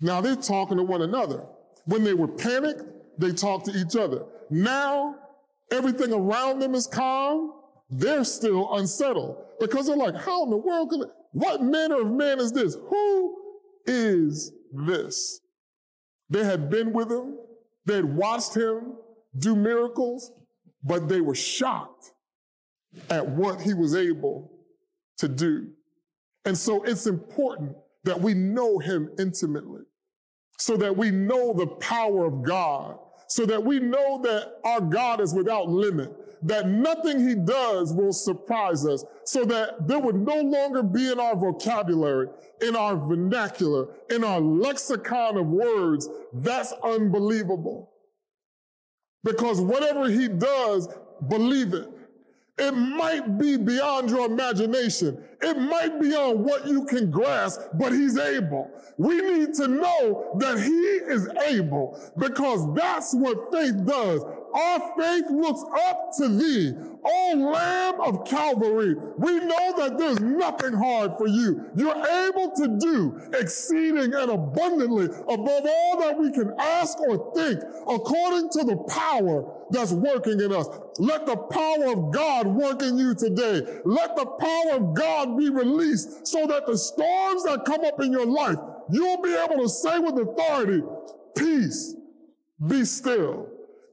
Now 0.01 0.21
they're 0.21 0.35
talking 0.35 0.77
to 0.77 0.83
one 0.83 1.01
another. 1.01 1.45
When 1.85 2.03
they 2.03 2.13
were 2.13 2.27
panicked, 2.27 2.83
they 3.19 3.31
talked 3.31 3.65
to 3.65 3.71
each 3.71 3.95
other. 3.95 4.25
Now 4.49 5.15
everything 5.71 6.13
around 6.13 6.59
them 6.59 6.75
is 6.75 6.87
calm. 6.87 7.53
They're 7.89 8.23
still 8.23 8.73
unsettled 8.75 9.37
because 9.59 9.87
they're 9.87 9.95
like, 9.95 10.15
how 10.15 10.43
in 10.43 10.49
the 10.49 10.57
world 10.57 10.89
can, 10.89 11.03
what 11.31 11.61
manner 11.61 12.01
of 12.01 12.11
man 12.11 12.39
is 12.39 12.51
this? 12.51 12.75
Who 12.75 13.44
is 13.85 14.51
this? 14.71 15.39
They 16.29 16.43
had 16.43 16.69
been 16.69 16.93
with 16.93 17.11
him. 17.11 17.37
They 17.85 17.95
had 17.95 18.15
watched 18.15 18.55
him 18.55 18.95
do 19.37 19.55
miracles, 19.55 20.31
but 20.83 21.07
they 21.07 21.21
were 21.21 21.35
shocked 21.35 22.11
at 23.09 23.27
what 23.27 23.61
he 23.61 23.73
was 23.73 23.95
able 23.95 24.51
to 25.17 25.27
do. 25.27 25.67
And 26.45 26.57
so 26.57 26.83
it's 26.83 27.07
important 27.07 27.75
that 28.03 28.21
we 28.21 28.33
know 28.33 28.79
him 28.79 29.09
intimately, 29.19 29.81
so 30.57 30.77
that 30.77 30.95
we 30.95 31.11
know 31.11 31.53
the 31.53 31.67
power 31.67 32.25
of 32.25 32.43
God, 32.43 32.97
so 33.27 33.45
that 33.45 33.63
we 33.63 33.79
know 33.79 34.21
that 34.23 34.53
our 34.63 34.81
God 34.81 35.19
is 35.19 35.33
without 35.33 35.67
limit, 35.67 36.11
that 36.45 36.69
nothing 36.69 37.27
he 37.27 37.35
does 37.35 37.93
will 37.93 38.13
surprise 38.13 38.85
us, 38.85 39.03
so 39.23 39.43
that 39.45 39.87
there 39.87 39.99
would 39.99 40.15
no 40.15 40.41
longer 40.41 40.83
be 40.83 41.11
in 41.11 41.19
our 41.19 41.35
vocabulary, 41.35 42.27
in 42.61 42.75
our 42.75 42.95
vernacular, 42.95 43.87
in 44.09 44.23
our 44.23 44.39
lexicon 44.39 45.37
of 45.37 45.47
words, 45.47 46.07
that's 46.33 46.71
unbelievable. 46.83 47.91
Because 49.23 49.59
whatever 49.59 50.07
he 50.07 50.27
does, 50.27 50.87
believe 51.27 51.73
it. 51.73 51.89
It 52.57 52.71
might 52.71 53.37
be 53.37 53.57
beyond 53.57 54.09
your 54.09 54.27
imagination. 54.27 55.21
It 55.41 55.57
might 55.57 55.99
be 55.99 56.15
on 56.15 56.41
what 56.41 56.65
you 56.65 56.85
can 56.85 57.11
grasp, 57.11 57.59
but 57.73 57.91
he's 57.91 58.17
able. 58.17 58.71
We 58.97 59.19
need 59.19 59.53
to 59.55 59.67
know 59.67 60.37
that 60.39 60.59
he 60.59 60.71
is 60.71 61.27
able 61.47 61.99
because 62.17 62.73
that's 62.73 63.13
what 63.13 63.51
faith 63.51 63.85
does. 63.85 64.23
Our 64.55 64.79
faith 64.97 65.25
looks 65.31 65.63
up 65.85 66.11
to 66.17 66.29
thee, 66.29 66.73
O 67.03 67.51
Lamb 67.53 67.99
of 67.99 68.25
Calvary. 68.25 68.95
We 69.17 69.39
know 69.41 69.73
that 69.77 69.97
there's 69.97 70.21
nothing 70.21 70.71
hard 70.71 71.17
for 71.17 71.27
you. 71.27 71.69
You're 71.75 71.97
able 71.97 72.51
to 72.55 72.77
do 72.79 73.21
exceeding 73.37 74.13
and 74.13 74.31
abundantly 74.31 75.05
above 75.05 75.65
all 75.65 75.99
that 75.99 76.17
we 76.17 76.31
can 76.31 76.53
ask 76.57 76.97
or 77.01 77.33
think 77.35 77.59
according 77.85 78.49
to 78.51 78.63
the 78.63 78.77
power 78.87 79.43
that's 79.71 79.91
working 79.91 80.39
in 80.39 80.53
us. 80.53 80.67
Let 80.99 81.25
the 81.25 81.35
power 81.35 81.91
of 81.91 82.13
God 82.13 82.47
work 82.47 82.81
in 82.81 82.97
you 82.97 83.13
today. 83.13 83.61
Let 83.83 84.15
the 84.15 84.25
power 84.25 84.77
of 84.77 84.93
God 84.95 85.37
be 85.37 85.49
released 85.49 86.25
so 86.27 86.47
that 86.47 86.65
the 86.65 86.77
storms 86.77 87.43
that 87.43 87.65
come 87.65 87.83
up 87.83 88.01
in 88.01 88.13
your 88.13 88.25
life, 88.25 88.57
you'll 88.89 89.21
be 89.21 89.35
able 89.35 89.63
to 89.63 89.69
say 89.69 89.99
with 89.99 90.17
authority, 90.17 90.81
peace, 91.35 91.93
be 92.65 92.85
still. 92.85 93.49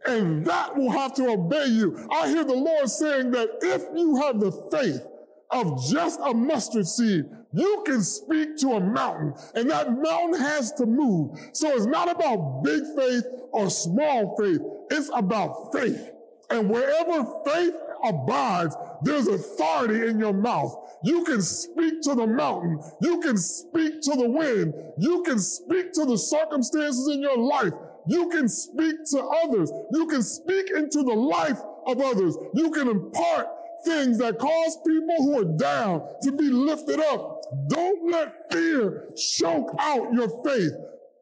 And 0.06 0.44
that 0.46 0.76
will 0.76 0.90
have 0.90 1.14
to 1.14 1.28
obey 1.28 1.66
you. 1.66 2.08
I 2.10 2.28
hear 2.28 2.44
the 2.44 2.54
Lord 2.54 2.88
saying 2.88 3.30
that 3.32 3.48
if 3.62 3.82
you 3.94 4.16
have 4.16 4.40
the 4.40 4.50
faith 4.70 5.06
of 5.50 5.84
just 5.88 6.18
a 6.24 6.34
mustard 6.34 6.86
seed, 6.86 7.24
you 7.52 7.82
can 7.86 8.02
speak 8.02 8.56
to 8.58 8.72
a 8.72 8.80
mountain 8.80 9.34
and 9.54 9.70
that 9.70 9.92
mountain 9.92 10.40
has 10.40 10.72
to 10.72 10.86
move. 10.86 11.38
So 11.52 11.68
it's 11.76 11.86
not 11.86 12.10
about 12.10 12.62
big 12.62 12.82
faith 12.96 13.24
or 13.52 13.70
small 13.70 14.36
faith. 14.36 14.60
It's 14.90 15.10
about 15.14 15.72
faith. 15.72 16.10
And 16.50 16.68
wherever 16.68 17.24
faith 17.46 17.74
abides, 18.04 18.76
there's 19.02 19.28
authority 19.28 20.08
in 20.08 20.18
your 20.18 20.32
mouth. 20.32 20.76
You 21.04 21.24
can 21.24 21.42
speak 21.42 22.02
to 22.02 22.14
the 22.14 22.26
mountain. 22.26 22.80
You 23.00 23.20
can 23.20 23.36
speak 23.36 24.00
to 24.02 24.16
the 24.16 24.28
wind. 24.28 24.74
You 24.98 25.22
can 25.22 25.38
speak 25.38 25.92
to 25.92 26.04
the 26.04 26.18
circumstances 26.18 27.08
in 27.08 27.20
your 27.20 27.38
life. 27.38 27.72
You 28.06 28.28
can 28.28 28.48
speak 28.48 28.96
to 29.10 29.22
others. 29.44 29.70
You 29.92 30.06
can 30.06 30.22
speak 30.22 30.70
into 30.70 31.02
the 31.02 31.14
life 31.14 31.60
of 31.86 32.00
others. 32.00 32.36
You 32.54 32.70
can 32.70 32.88
impart 32.88 33.46
things 33.84 34.18
that 34.18 34.38
cause 34.38 34.78
people 34.86 35.16
who 35.18 35.40
are 35.40 35.58
down 35.58 36.02
to 36.22 36.32
be 36.32 36.48
lifted 36.48 37.00
up. 37.00 37.40
Don't 37.68 38.10
let 38.10 38.52
fear 38.52 39.08
choke 39.16 39.74
out 39.78 40.12
your 40.12 40.28
faith. 40.44 40.72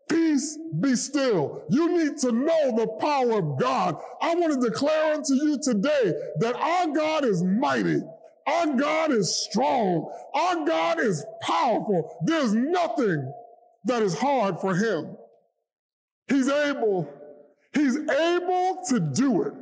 Peace 0.08 0.58
be 0.80 0.96
still. 0.96 1.64
You 1.70 1.96
need 1.96 2.18
to 2.18 2.32
know 2.32 2.76
the 2.76 2.88
power 3.00 3.38
of 3.38 3.60
God. 3.60 3.96
I 4.20 4.34
want 4.34 4.60
to 4.60 4.68
declare 4.68 5.14
unto 5.14 5.34
you 5.34 5.58
today 5.62 6.12
that 6.40 6.56
our 6.56 6.88
God 6.88 7.24
is 7.24 7.42
mighty. 7.44 8.00
Our 8.46 8.74
God 8.74 9.12
is 9.12 9.44
strong. 9.48 10.12
Our 10.34 10.66
God 10.66 10.98
is 10.98 11.24
powerful. 11.42 12.18
There's 12.24 12.54
nothing 12.54 13.32
that 13.84 14.02
is 14.02 14.18
hard 14.18 14.58
for 14.60 14.74
him. 14.74 15.16
He's 16.30 16.48
able. 16.48 17.12
He's 17.74 17.96
able 17.96 18.82
to 18.88 19.00
do 19.00 19.42
it. 19.42 19.52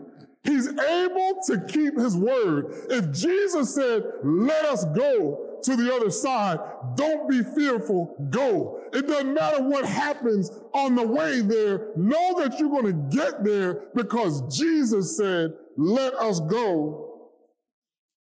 He's 0.44 0.68
able 0.68 1.42
to 1.46 1.64
keep 1.68 1.98
his 1.98 2.16
word. 2.16 2.66
If 2.88 3.10
Jesus 3.12 3.74
said, 3.74 4.04
let 4.22 4.64
us 4.66 4.84
go 4.84 5.58
to 5.62 5.76
the 5.76 5.92
other 5.94 6.10
side, 6.10 6.60
don't 6.94 7.28
be 7.28 7.42
fearful, 7.42 8.14
go. 8.30 8.80
It 8.92 9.06
doesn't 9.06 9.34
matter 9.34 9.62
what 9.62 9.84
happens 9.84 10.50
on 10.72 10.94
the 10.94 11.06
way 11.06 11.40
there. 11.40 11.88
Know 11.96 12.40
that 12.40 12.58
you're 12.58 12.70
going 12.70 12.86
to 12.86 13.16
get 13.16 13.42
there 13.44 13.88
because 13.94 14.56
Jesus 14.56 15.16
said, 15.16 15.52
let 15.76 16.14
us 16.14 16.40
go 16.40 17.30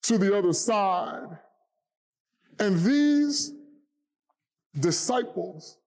to 0.03 0.17
the 0.17 0.35
other 0.35 0.53
side. 0.53 1.37
And 2.59 2.79
these 2.79 3.51
disciples, 4.79 5.77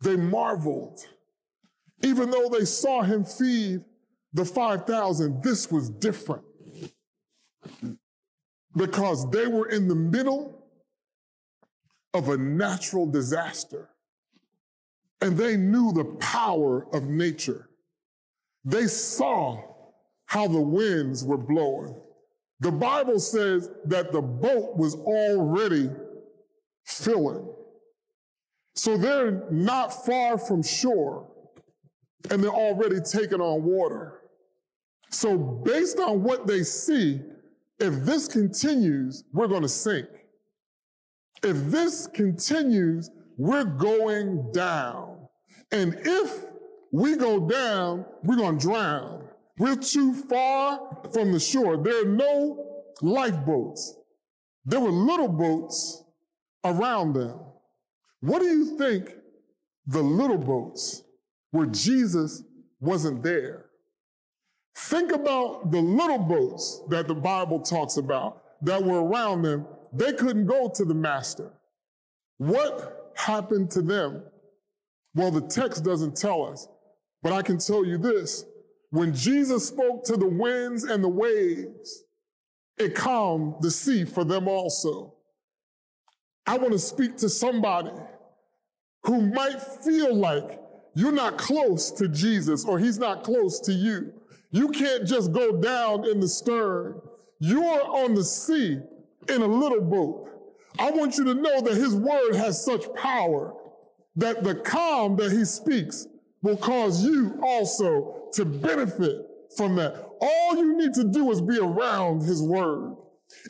they 0.00 0.16
marveled. 0.16 1.06
Even 2.02 2.30
though 2.30 2.48
they 2.48 2.64
saw 2.64 3.02
him 3.02 3.24
feed 3.24 3.80
the 4.32 4.44
5,000, 4.44 5.42
this 5.42 5.70
was 5.70 5.90
different 5.90 6.44
because 8.76 9.28
they 9.30 9.46
were 9.46 9.68
in 9.68 9.88
the 9.88 9.94
middle 9.94 10.62
of 12.14 12.28
a 12.28 12.36
natural 12.36 13.06
disaster 13.06 13.88
and 15.20 15.36
they 15.36 15.56
knew 15.56 15.92
the 15.92 16.04
power 16.20 16.86
of 16.94 17.08
nature. 17.08 17.68
They 18.64 18.86
saw 18.86 19.60
how 20.26 20.46
the 20.46 20.60
winds 20.60 21.24
were 21.24 21.38
blowing. 21.38 21.96
The 22.60 22.70
Bible 22.70 23.18
says 23.18 23.70
that 23.86 24.12
the 24.12 24.22
boat 24.22 24.76
was 24.76 24.94
already 24.94 25.90
filling. 26.84 27.48
So 28.74 28.96
they're 28.96 29.42
not 29.50 30.06
far 30.06 30.38
from 30.38 30.62
shore 30.62 31.26
and 32.30 32.42
they're 32.42 32.50
already 32.50 33.00
taking 33.00 33.40
on 33.40 33.62
water. 33.62 34.20
So, 35.10 35.38
based 35.38 35.98
on 35.98 36.22
what 36.22 36.46
they 36.46 36.62
see, 36.62 37.20
if 37.78 38.04
this 38.04 38.28
continues, 38.28 39.24
we're 39.32 39.46
going 39.46 39.62
to 39.62 39.68
sink. 39.68 40.06
If 41.42 41.56
this 41.70 42.06
continues, 42.08 43.10
we're 43.36 43.64
going 43.64 44.50
down. 44.52 45.28
And 45.70 45.94
if 46.04 46.44
we 46.92 47.16
go 47.16 47.48
down, 47.48 48.04
we're 48.24 48.36
going 48.36 48.58
to 48.58 48.66
drown. 48.66 49.28
We're 49.58 49.76
too 49.76 50.14
far 50.14 51.02
from 51.12 51.32
the 51.32 51.40
shore. 51.40 51.76
There 51.76 52.02
are 52.02 52.08
no 52.08 52.66
lifeboats. 53.00 53.96
There 54.64 54.80
were 54.80 54.90
little 54.90 55.28
boats 55.28 56.02
around 56.64 57.14
them. 57.14 57.40
What 58.20 58.40
do 58.40 58.46
you 58.46 58.76
think 58.76 59.14
the 59.86 60.02
little 60.02 60.38
boats 60.38 61.02
where 61.50 61.66
Jesus 61.66 62.42
wasn't 62.80 63.22
there? 63.22 63.66
Think 64.74 65.12
about 65.12 65.70
the 65.70 65.80
little 65.80 66.18
boats 66.18 66.82
that 66.88 67.08
the 67.08 67.14
Bible 67.14 67.60
talks 67.60 67.96
about 67.96 68.42
that 68.62 68.82
were 68.82 69.04
around 69.04 69.42
them. 69.42 69.66
They 69.92 70.12
couldn't 70.12 70.46
go 70.46 70.68
to 70.68 70.84
the 70.84 70.94
master. 70.94 71.50
What 72.36 73.12
happened 73.16 73.70
to 73.72 73.82
them? 73.82 74.22
Well, 75.14 75.30
the 75.30 75.40
text 75.40 75.84
doesn't 75.84 76.16
tell 76.16 76.44
us, 76.46 76.68
but 77.22 77.32
I 77.32 77.42
can 77.42 77.58
tell 77.58 77.84
you 77.84 77.98
this. 77.98 78.44
When 78.90 79.14
Jesus 79.14 79.66
spoke 79.66 80.04
to 80.04 80.16
the 80.16 80.28
winds 80.28 80.84
and 80.84 81.02
the 81.02 81.08
waves, 81.08 82.04
it 82.78 82.94
calmed 82.94 83.56
the 83.60 83.70
sea 83.70 84.04
for 84.04 84.24
them 84.24 84.46
also. 84.46 85.14
I 86.46 86.56
want 86.56 86.72
to 86.72 86.78
speak 86.78 87.16
to 87.18 87.28
somebody 87.28 87.90
who 89.02 89.20
might 89.22 89.60
feel 89.60 90.14
like 90.14 90.60
you're 90.98 91.12
not 91.12 91.38
close 91.38 91.92
to 91.92 92.08
Jesus 92.08 92.64
or 92.64 92.80
he's 92.80 92.98
not 92.98 93.22
close 93.22 93.60
to 93.60 93.72
you. 93.72 94.12
You 94.50 94.70
can't 94.70 95.06
just 95.06 95.30
go 95.30 95.52
down 95.52 96.04
in 96.04 96.18
the 96.18 96.26
stern. 96.26 97.00
You're 97.38 97.84
on 97.84 98.16
the 98.16 98.24
sea 98.24 98.80
in 99.28 99.42
a 99.42 99.46
little 99.46 99.80
boat. 99.80 100.28
I 100.76 100.90
want 100.90 101.16
you 101.16 101.22
to 101.22 101.34
know 101.34 101.60
that 101.60 101.76
his 101.76 101.94
word 101.94 102.34
has 102.34 102.64
such 102.64 102.92
power 102.94 103.54
that 104.16 104.42
the 104.42 104.56
calm 104.56 105.14
that 105.18 105.30
he 105.30 105.44
speaks 105.44 106.08
will 106.42 106.56
cause 106.56 107.04
you 107.04 107.38
also 107.44 108.30
to 108.32 108.44
benefit 108.44 109.24
from 109.56 109.76
that. 109.76 110.04
All 110.20 110.56
you 110.56 110.76
need 110.78 110.94
to 110.94 111.04
do 111.04 111.30
is 111.30 111.40
be 111.40 111.60
around 111.60 112.22
his 112.22 112.42
word. 112.42 112.96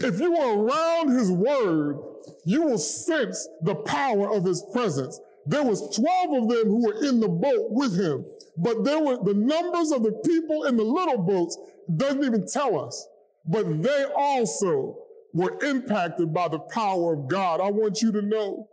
If 0.01 0.21
you 0.21 0.37
are 0.37 0.59
around 0.59 1.17
his 1.17 1.33
word, 1.33 1.99
you 2.45 2.65
will 2.65 2.77
sense 2.77 3.49
the 3.63 3.75
power 3.75 4.31
of 4.31 4.45
his 4.45 4.63
presence. 4.71 5.19
There 5.49 5.65
was 5.65 5.97
12 5.97 6.43
of 6.43 6.49
them 6.51 6.67
who 6.67 6.85
were 6.85 7.03
in 7.03 7.21
the 7.21 7.29
boat 7.29 7.71
with 7.71 7.99
him, 7.99 8.27
but 8.59 8.85
there 8.85 9.03
were 9.03 9.17
the 9.17 9.33
numbers 9.33 9.93
of 9.93 10.03
the 10.03 10.13
people 10.27 10.65
in 10.65 10.77
the 10.77 10.85
little 10.85 11.17
boats 11.17 11.57
doesn't 11.97 12.23
even 12.23 12.47
tell 12.47 12.79
us, 12.79 13.09
but 13.47 13.83
they 13.83 14.05
also 14.15 14.99
were 15.33 15.59
impacted 15.65 16.35
by 16.35 16.49
the 16.49 16.59
power 16.59 17.15
of 17.15 17.29
God. 17.29 17.63
I 17.63 17.71
want 17.71 18.03
you 18.03 18.13
to 18.13 18.21
know 18.21 18.69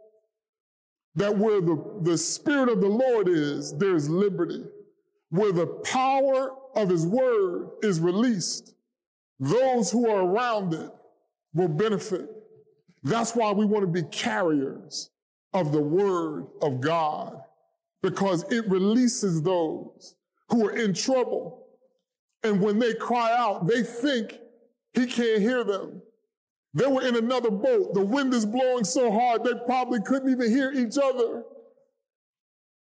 that 1.16 1.38
where 1.38 1.62
the, 1.62 2.02
the 2.02 2.18
Spirit 2.18 2.68
of 2.68 2.82
the 2.82 2.90
Lord 2.90 3.30
is, 3.30 3.74
there 3.78 3.96
is 3.96 4.10
liberty. 4.10 4.62
Where 5.30 5.54
the 5.54 5.68
power 5.68 6.56
of 6.76 6.90
His 6.90 7.08
Word 7.08 7.70
is 7.84 8.02
released, 8.02 8.76
those 9.40 9.92
who 9.92 10.10
are 10.10 10.26
around 10.26 10.74
it 10.74 10.92
will 11.54 11.70
benefit. 11.70 12.30
That's 13.02 13.34
why 13.34 13.54
we 13.54 13.66
want 13.66 13.84
to 13.84 13.88
be 13.88 14.04
carriers 14.10 15.10
of 15.56 15.72
the 15.72 15.82
Word 15.82 16.48
of 16.62 16.82
God, 16.82 17.42
because 18.04 18.44
it 18.52 18.70
releases 18.70 19.42
those 19.42 20.16
who 20.50 20.68
are 20.68 20.76
in 20.76 20.94
trouble. 20.94 21.66
And 22.44 22.62
when 22.62 22.78
they 22.78 22.94
cry 22.94 23.36
out, 23.36 23.66
they 23.66 23.82
think 23.82 24.38
He 24.94 25.08
can't 25.08 25.42
hear 25.42 25.64
them. 25.64 26.02
They 26.76 26.86
were 26.86 27.02
in 27.02 27.16
another 27.16 27.50
boat. 27.50 27.94
The 27.94 28.06
wind 28.06 28.34
is 28.34 28.46
blowing 28.46 28.84
so 28.84 29.12
hard, 29.12 29.44
they 29.44 29.54
probably 29.66 30.02
couldn't 30.02 30.30
even 30.30 30.52
hear 30.52 30.72
each 30.74 30.98
other. 31.02 31.44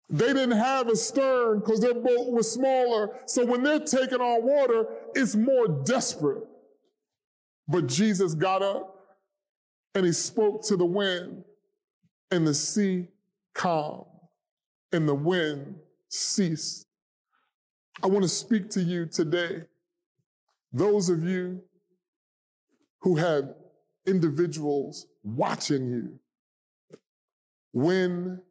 They 0.09 0.27
didn't 0.27 0.51
have 0.51 0.87
a 0.87 0.95
stern 0.95 1.59
because 1.59 1.79
their 1.79 1.93
boat 1.93 2.31
was 2.31 2.51
smaller. 2.51 3.11
So 3.27 3.45
when 3.45 3.63
they're 3.63 3.79
taking 3.79 4.19
on 4.19 4.45
water, 4.45 4.85
it's 5.15 5.35
more 5.35 5.67
desperate. 5.67 6.43
But 7.67 7.87
Jesus 7.87 8.33
got 8.33 8.61
up 8.61 8.95
and 9.95 10.05
he 10.05 10.11
spoke 10.11 10.65
to 10.67 10.75
the 10.75 10.85
wind, 10.85 11.43
and 12.31 12.47
the 12.47 12.53
sea 12.53 13.07
calmed, 13.53 14.05
and 14.91 15.07
the 15.07 15.15
wind 15.15 15.75
ceased. 16.09 16.87
I 18.01 18.07
want 18.07 18.23
to 18.23 18.29
speak 18.29 18.69
to 18.71 18.81
you 18.81 19.05
today. 19.05 19.63
Those 20.73 21.09
of 21.09 21.23
you 21.23 21.61
who 23.01 23.17
have 23.17 23.53
individuals 24.05 25.07
watching 25.23 25.89
you 25.89 26.19
when 27.73 28.41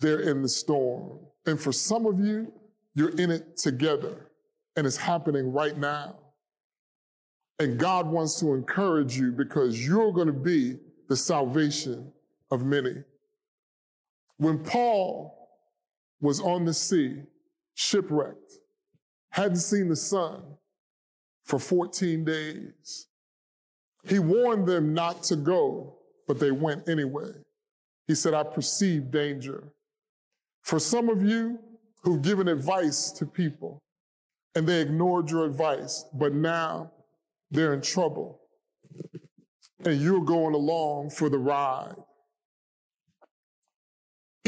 they're 0.00 0.20
in 0.20 0.42
the 0.42 0.48
storm. 0.48 1.18
And 1.46 1.60
for 1.60 1.72
some 1.72 2.06
of 2.06 2.20
you, 2.20 2.52
you're 2.94 3.16
in 3.16 3.30
it 3.30 3.56
together 3.56 4.30
and 4.76 4.86
it's 4.86 4.96
happening 4.96 5.52
right 5.52 5.76
now. 5.76 6.16
And 7.58 7.78
God 7.78 8.06
wants 8.06 8.40
to 8.40 8.54
encourage 8.54 9.18
you 9.18 9.32
because 9.32 9.86
you're 9.86 10.12
going 10.12 10.26
to 10.26 10.32
be 10.32 10.78
the 11.08 11.16
salvation 11.16 12.12
of 12.50 12.64
many. 12.64 13.04
When 14.36 14.58
Paul 14.58 15.48
was 16.20 16.40
on 16.40 16.64
the 16.64 16.74
sea, 16.74 17.22
shipwrecked, 17.74 18.58
hadn't 19.30 19.56
seen 19.56 19.88
the 19.88 19.96
sun 19.96 20.42
for 21.44 21.58
14 21.58 22.24
days, 22.24 23.06
he 24.04 24.18
warned 24.18 24.66
them 24.66 24.94
not 24.94 25.22
to 25.24 25.36
go, 25.36 25.98
but 26.26 26.40
they 26.40 26.50
went 26.50 26.88
anyway. 26.88 27.30
He 28.06 28.14
said, 28.14 28.34
I 28.34 28.42
perceive 28.42 29.10
danger. 29.10 29.72
For 30.62 30.80
some 30.80 31.08
of 31.08 31.22
you 31.22 31.58
who've 32.02 32.22
given 32.22 32.48
advice 32.48 33.10
to 33.12 33.26
people 33.26 33.82
and 34.54 34.66
they 34.66 34.80
ignored 34.80 35.30
your 35.30 35.44
advice, 35.44 36.04
but 36.14 36.34
now 36.34 36.92
they're 37.50 37.74
in 37.74 37.82
trouble 37.82 38.40
and 39.84 40.00
you're 40.00 40.24
going 40.24 40.54
along 40.54 41.10
for 41.10 41.28
the 41.28 41.38
ride. 41.38 41.94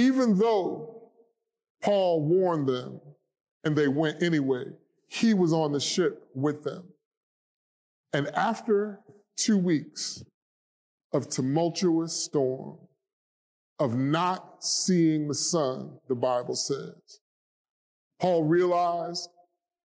Even 0.02 0.36
though 0.36 1.10
Paul 1.80 2.24
warned 2.24 2.68
them 2.68 3.00
and 3.62 3.76
they 3.76 3.86
went 3.86 4.20
anyway, 4.20 4.64
he 5.06 5.32
was 5.32 5.52
on 5.52 5.70
the 5.70 5.78
ship 5.78 6.26
with 6.34 6.64
them. 6.64 6.88
And 8.12 8.26
after 8.34 8.98
two 9.36 9.56
weeks 9.56 10.24
of 11.12 11.28
tumultuous 11.28 12.12
storm, 12.12 12.78
of 13.78 13.94
not 13.96 14.64
seeing 14.64 15.28
the 15.28 15.34
sun, 15.34 15.98
the 16.08 16.16
Bible 16.16 16.56
says. 16.56 17.20
Paul 18.20 18.42
realized 18.42 19.28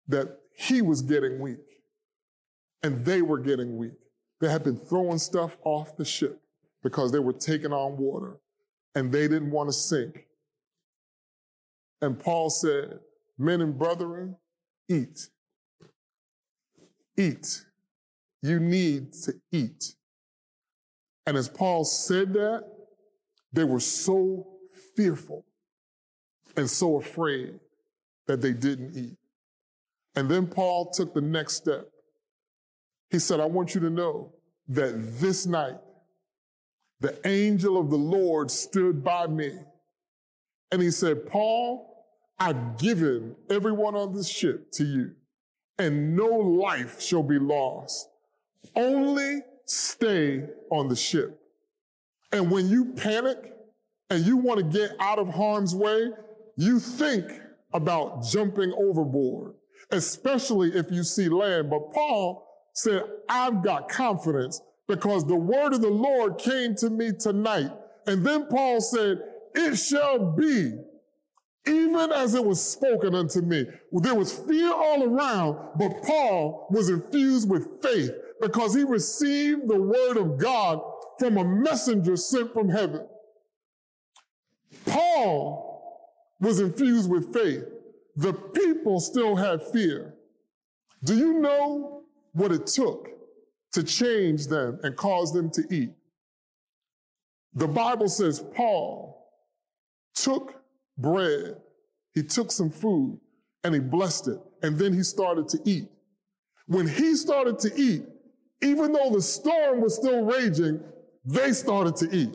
that 0.06 0.28
he 0.56 0.80
was 0.80 1.02
getting 1.02 1.40
weak 1.40 1.82
and 2.84 3.04
they 3.04 3.20
were 3.20 3.38
getting 3.38 3.76
weak. 3.76 3.98
They 4.40 4.48
had 4.48 4.62
been 4.62 4.78
throwing 4.78 5.18
stuff 5.18 5.56
off 5.64 5.96
the 5.96 6.04
ship 6.04 6.40
because 6.84 7.10
they 7.10 7.18
were 7.18 7.32
taking 7.32 7.72
on 7.72 7.96
water 7.96 8.38
and 8.94 9.10
they 9.10 9.28
didn't 9.28 9.50
want 9.50 9.68
to 9.68 9.72
sink. 9.72 10.26
And 12.00 12.18
Paul 12.18 12.50
said, 12.50 13.00
Men 13.38 13.60
and 13.60 13.76
brethren, 13.76 14.36
eat. 14.88 15.28
Eat 17.16 17.64
you 18.44 18.60
need 18.60 19.14
to 19.14 19.32
eat. 19.50 19.94
And 21.26 21.34
as 21.34 21.48
Paul 21.48 21.84
said 21.84 22.34
that, 22.34 22.64
they 23.54 23.64
were 23.64 23.80
so 23.80 24.46
fearful 24.94 25.46
and 26.54 26.68
so 26.68 26.96
afraid 26.96 27.58
that 28.26 28.42
they 28.42 28.52
didn't 28.52 28.94
eat. 28.94 29.16
And 30.14 30.28
then 30.28 30.46
Paul 30.46 30.90
took 30.90 31.14
the 31.14 31.22
next 31.22 31.54
step. 31.54 31.88
He 33.10 33.18
said, 33.18 33.40
I 33.40 33.46
want 33.46 33.74
you 33.74 33.80
to 33.80 33.90
know 33.90 34.34
that 34.68 34.92
this 35.18 35.46
night, 35.46 35.78
the 37.00 37.16
angel 37.26 37.78
of 37.78 37.90
the 37.90 37.96
Lord 37.96 38.50
stood 38.50 39.04
by 39.04 39.26
me. 39.26 39.52
And 40.72 40.80
he 40.80 40.90
said, 40.90 41.26
Paul, 41.26 42.06
I've 42.38 42.78
given 42.78 43.36
everyone 43.50 43.94
on 43.94 44.12
this 44.12 44.28
ship 44.28 44.72
to 44.72 44.84
you, 44.84 45.12
and 45.78 46.16
no 46.16 46.26
life 46.26 47.00
shall 47.00 47.22
be 47.22 47.38
lost. 47.38 48.08
Only 48.74 49.42
stay 49.66 50.44
on 50.70 50.88
the 50.88 50.96
ship. 50.96 51.40
And 52.32 52.50
when 52.50 52.68
you 52.68 52.86
panic 52.94 53.54
and 54.10 54.24
you 54.24 54.36
want 54.36 54.58
to 54.58 54.78
get 54.78 54.96
out 54.98 55.18
of 55.18 55.28
harm's 55.28 55.74
way, 55.74 56.10
you 56.56 56.80
think 56.80 57.40
about 57.72 58.24
jumping 58.24 58.72
overboard, 58.72 59.54
especially 59.90 60.70
if 60.70 60.90
you 60.90 61.04
see 61.04 61.28
land. 61.28 61.70
But 61.70 61.92
Paul 61.92 62.46
said, 62.72 63.04
I've 63.28 63.62
got 63.62 63.88
confidence 63.88 64.60
because 64.86 65.26
the 65.26 65.36
word 65.36 65.74
of 65.74 65.80
the 65.80 65.88
Lord 65.88 66.38
came 66.38 66.74
to 66.76 66.90
me 66.90 67.12
tonight. 67.12 67.70
And 68.06 68.24
then 68.24 68.46
Paul 68.46 68.80
said, 68.80 69.18
It 69.54 69.76
shall 69.76 70.32
be 70.32 70.74
even 71.66 72.12
as 72.12 72.34
it 72.34 72.44
was 72.44 72.62
spoken 72.62 73.14
unto 73.14 73.40
me. 73.40 73.64
There 73.92 74.14
was 74.14 74.32
fear 74.32 74.70
all 74.72 75.02
around, 75.02 75.56
but 75.78 76.02
Paul 76.02 76.66
was 76.70 76.90
infused 76.90 77.48
with 77.48 77.82
faith 77.82 78.10
because 78.40 78.74
he 78.74 78.84
received 78.84 79.68
the 79.68 79.80
word 79.80 80.18
of 80.18 80.36
God 80.36 80.80
from 81.18 81.38
a 81.38 81.44
messenger 81.44 82.16
sent 82.16 82.52
from 82.52 82.68
heaven. 82.68 83.06
Paul 84.84 86.04
was 86.40 86.60
infused 86.60 87.08
with 87.08 87.32
faith. 87.32 87.64
The 88.16 88.32
people 88.32 89.00
still 89.00 89.36
had 89.36 89.62
fear. 89.62 90.14
Do 91.02 91.16
you 91.16 91.40
know 91.40 92.02
what 92.32 92.52
it 92.52 92.66
took 92.66 93.08
to 93.74 93.82
change 93.82 94.46
them 94.48 94.80
and 94.82 94.96
cause 94.96 95.32
them 95.32 95.50
to 95.50 95.62
eat? 95.70 95.90
The 97.54 97.68
Bible 97.68 98.08
says 98.08 98.44
Paul 98.54 99.28
took 100.14 100.54
bread, 100.98 101.56
he 102.14 102.22
took 102.22 102.50
some 102.50 102.70
food, 102.70 103.20
and 103.62 103.74
he 103.74 103.80
blessed 103.80 104.28
it, 104.28 104.38
and 104.62 104.78
then 104.78 104.92
he 104.92 105.02
started 105.02 105.48
to 105.48 105.58
eat. 105.64 105.88
When 106.66 106.88
he 106.88 107.14
started 107.14 107.58
to 107.60 107.74
eat, 107.76 108.04
even 108.62 108.92
though 108.92 109.10
the 109.10 109.22
storm 109.22 109.80
was 109.80 109.94
still 109.94 110.24
raging, 110.24 110.80
they 111.24 111.52
started 111.52 111.96
to 111.96 112.16
eat. 112.16 112.34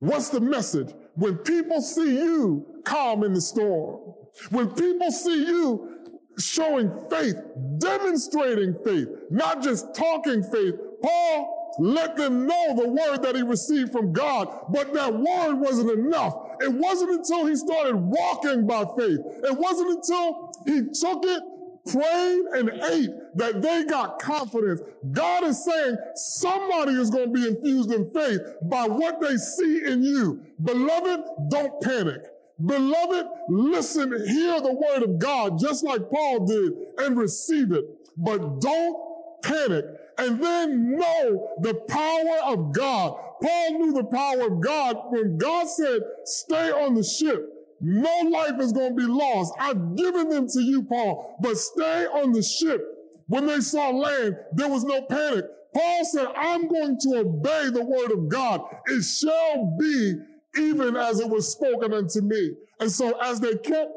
What's 0.00 0.28
the 0.28 0.40
message? 0.40 0.92
When 1.14 1.38
people 1.38 1.80
see 1.80 2.16
you 2.16 2.82
calm 2.84 3.24
in 3.24 3.32
the 3.32 3.40
storm, 3.40 4.14
when 4.50 4.68
people 4.70 5.10
see 5.10 5.46
you 5.46 5.97
showing 6.38 6.90
faith, 7.10 7.36
demonstrating 7.78 8.74
faith, 8.84 9.08
not 9.30 9.62
just 9.62 9.94
talking 9.94 10.42
faith, 10.42 10.74
Paul 11.02 11.58
let 11.78 12.16
them 12.16 12.46
know 12.46 12.74
the 12.76 12.88
word 12.88 13.22
that 13.22 13.36
he 13.36 13.42
received 13.42 13.92
from 13.92 14.12
God, 14.12 14.48
but 14.70 14.92
that 14.94 15.14
word 15.14 15.54
wasn't 15.54 15.90
enough. 15.90 16.34
It 16.60 16.72
wasn't 16.72 17.10
until 17.10 17.46
he 17.46 17.54
started 17.54 17.96
walking 17.96 18.66
by 18.66 18.84
faith. 18.96 19.20
It 19.44 19.56
wasn't 19.56 19.90
until 19.90 20.52
he 20.66 20.82
took 20.92 21.24
it, 21.24 21.42
prayed, 21.86 22.42
and 22.54 22.70
ate 22.90 23.10
that 23.36 23.62
they 23.62 23.84
got 23.84 24.18
confidence. 24.18 24.80
God 25.12 25.44
is 25.44 25.64
saying 25.64 25.96
somebody 26.14 26.92
is 26.92 27.10
going 27.10 27.32
to 27.32 27.40
be 27.40 27.46
infused 27.46 27.92
in 27.92 28.10
faith 28.10 28.40
by 28.62 28.86
what 28.86 29.20
they 29.20 29.36
see 29.36 29.84
in 29.84 30.02
you. 30.02 30.44
Beloved, 30.62 31.22
don't 31.50 31.80
panic. 31.82 32.22
Beloved, 32.64 33.26
listen, 33.48 34.10
hear 34.26 34.60
the 34.60 34.74
word 34.74 35.02
of 35.04 35.18
God 35.18 35.58
just 35.58 35.84
like 35.84 36.10
Paul 36.10 36.46
did 36.46 36.72
and 36.98 37.16
receive 37.16 37.72
it. 37.72 37.84
But 38.16 38.60
don't 38.60 39.42
panic 39.42 39.84
and 40.18 40.42
then 40.42 40.96
know 40.96 41.56
the 41.60 41.74
power 41.88 42.52
of 42.52 42.72
God. 42.72 43.16
Paul 43.40 43.78
knew 43.78 43.92
the 43.92 44.04
power 44.04 44.46
of 44.46 44.60
God 44.60 44.96
when 45.10 45.38
God 45.38 45.68
said, 45.68 46.00
stay 46.24 46.70
on 46.72 46.94
the 46.94 47.04
ship. 47.04 47.48
No 47.80 48.28
life 48.28 48.58
is 48.58 48.72
going 48.72 48.96
to 48.96 49.06
be 49.06 49.10
lost. 49.10 49.54
I've 49.60 49.94
given 49.94 50.28
them 50.28 50.48
to 50.48 50.60
you, 50.60 50.82
Paul, 50.82 51.38
but 51.40 51.56
stay 51.56 52.06
on 52.06 52.32
the 52.32 52.42
ship. 52.42 52.84
When 53.28 53.46
they 53.46 53.60
saw 53.60 53.90
land, 53.90 54.36
there 54.54 54.68
was 54.68 54.84
no 54.84 55.02
panic. 55.02 55.44
Paul 55.74 56.04
said, 56.04 56.26
I'm 56.34 56.66
going 56.66 56.98
to 57.02 57.18
obey 57.18 57.70
the 57.70 57.84
word 57.84 58.10
of 58.10 58.28
God. 58.28 58.62
It 58.86 59.02
shall 59.02 59.76
be 59.78 60.14
even 60.58 60.96
as 60.96 61.20
it 61.20 61.28
was 61.28 61.50
spoken 61.50 61.92
unto 61.92 62.20
me. 62.20 62.52
And 62.80 62.90
so 62.90 63.18
as 63.20 63.40
they 63.40 63.56
kept 63.56 63.92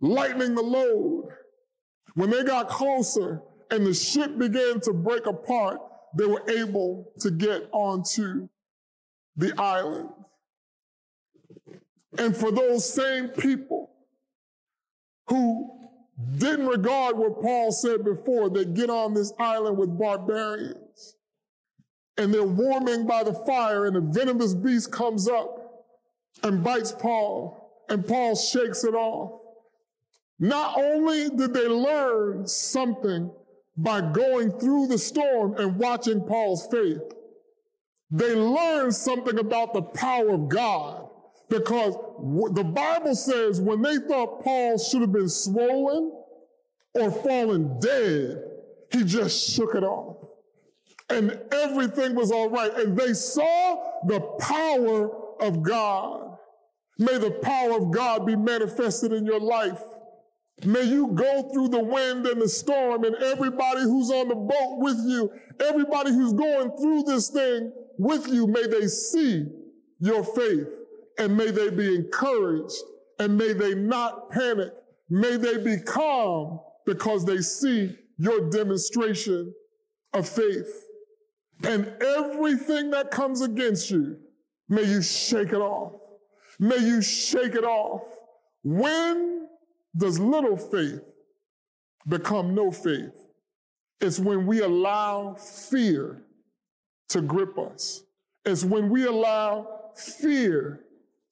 lightening 0.00 0.54
the 0.54 0.62
load, 0.62 1.28
when 2.14 2.30
they 2.30 2.44
got 2.44 2.68
closer, 2.68 3.42
and 3.70 3.86
the 3.86 3.94
ship 3.94 4.38
began 4.38 4.80
to 4.80 4.92
break 4.92 5.26
apart, 5.26 5.78
they 6.16 6.26
were 6.26 6.48
able 6.48 7.12
to 7.20 7.30
get 7.30 7.68
onto 7.72 8.48
the 9.36 9.52
island. 9.58 10.10
And 12.18 12.36
for 12.36 12.52
those 12.52 12.88
same 12.88 13.28
people 13.28 13.90
who 15.26 15.70
didn't 16.38 16.66
regard 16.66 17.16
what 17.18 17.40
Paul 17.40 17.72
said 17.72 18.04
before, 18.04 18.48
they 18.48 18.64
get 18.64 18.90
on 18.90 19.14
this 19.14 19.32
island 19.38 19.76
with 19.76 19.98
barbarians 19.98 21.16
and 22.16 22.32
they're 22.32 22.44
warming 22.44 23.06
by 23.06 23.24
the 23.24 23.34
fire 23.46 23.86
and 23.86 23.96
a 23.96 24.00
venomous 24.00 24.54
beast 24.54 24.92
comes 24.92 25.28
up 25.28 25.63
and 26.42 26.62
bites 26.64 26.92
Paul 26.92 27.84
and 27.88 28.06
Paul 28.06 28.36
shakes 28.36 28.84
it 28.84 28.94
off. 28.94 29.40
Not 30.38 30.78
only 30.78 31.30
did 31.30 31.54
they 31.54 31.68
learn 31.68 32.46
something 32.46 33.30
by 33.76 34.00
going 34.00 34.52
through 34.58 34.86
the 34.86 34.98
storm 34.98 35.56
and 35.58 35.76
watching 35.76 36.20
Paul's 36.20 36.66
faith. 36.70 37.02
They 38.10 38.34
learned 38.34 38.94
something 38.94 39.38
about 39.38 39.74
the 39.74 39.82
power 39.82 40.30
of 40.30 40.48
God 40.48 41.08
because 41.48 41.94
the 42.54 42.64
Bible 42.64 43.14
says 43.14 43.60
when 43.60 43.82
they 43.82 43.96
thought 43.96 44.44
Paul 44.44 44.78
should 44.78 45.00
have 45.00 45.12
been 45.12 45.28
swollen 45.28 46.12
or 46.94 47.10
fallen 47.10 47.78
dead, 47.80 48.44
he 48.92 49.02
just 49.02 49.50
shook 49.50 49.74
it 49.74 49.82
off. 49.82 50.24
And 51.10 51.38
everything 51.52 52.14
was 52.14 52.30
all 52.30 52.48
right. 52.48 52.72
And 52.78 52.96
they 52.96 53.12
saw 53.12 54.04
the 54.06 54.20
power 54.20 55.10
of 55.40 55.62
God. 55.62 56.23
May 56.98 57.18
the 57.18 57.30
power 57.30 57.76
of 57.76 57.90
God 57.90 58.26
be 58.26 58.36
manifested 58.36 59.12
in 59.12 59.26
your 59.26 59.40
life. 59.40 59.82
May 60.64 60.82
you 60.82 61.08
go 61.08 61.50
through 61.52 61.68
the 61.68 61.82
wind 61.82 62.26
and 62.26 62.40
the 62.40 62.48
storm 62.48 63.04
and 63.04 63.16
everybody 63.16 63.82
who's 63.82 64.10
on 64.10 64.28
the 64.28 64.36
boat 64.36 64.78
with 64.78 64.98
you, 65.04 65.30
everybody 65.60 66.10
who's 66.10 66.32
going 66.32 66.70
through 66.76 67.02
this 67.02 67.28
thing 67.28 67.72
with 67.98 68.28
you, 68.28 68.46
may 68.46 68.66
they 68.66 68.86
see 68.86 69.46
your 69.98 70.22
faith 70.22 70.68
and 71.18 71.36
may 71.36 71.50
they 71.50 71.70
be 71.70 71.96
encouraged 71.96 72.76
and 73.18 73.36
may 73.36 73.52
they 73.52 73.74
not 73.74 74.30
panic. 74.30 74.72
May 75.10 75.36
they 75.36 75.58
be 75.58 75.78
calm 75.78 76.60
because 76.86 77.24
they 77.24 77.38
see 77.38 77.96
your 78.16 78.48
demonstration 78.50 79.52
of 80.12 80.28
faith. 80.28 80.86
And 81.64 81.92
everything 82.02 82.90
that 82.90 83.10
comes 83.10 83.40
against 83.40 83.90
you, 83.90 84.18
may 84.68 84.84
you 84.84 85.02
shake 85.02 85.48
it 85.48 85.60
off. 85.60 85.92
May 86.58 86.78
you 86.78 87.02
shake 87.02 87.54
it 87.54 87.64
off. 87.64 88.02
When 88.62 89.48
does 89.96 90.18
little 90.18 90.56
faith 90.56 91.02
become 92.08 92.54
no 92.54 92.70
faith? 92.70 93.28
It's 94.00 94.18
when 94.18 94.46
we 94.46 94.60
allow 94.60 95.34
fear 95.34 96.22
to 97.08 97.20
grip 97.20 97.58
us. 97.58 98.02
It's 98.44 98.64
when 98.64 98.90
we 98.90 99.06
allow 99.06 99.68
fear 99.96 100.80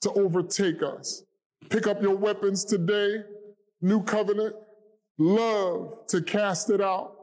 to 0.03 0.13
overtake 0.13 0.83
us. 0.83 1.23
Pick 1.69 1.87
up 1.87 2.03
your 2.03 2.17
weapons 2.17 2.65
today, 2.65 3.23
new 3.81 4.03
covenant, 4.03 4.57
love 5.19 6.07
to 6.09 6.23
cast 6.23 6.71
it 6.71 6.81
out, 6.81 7.15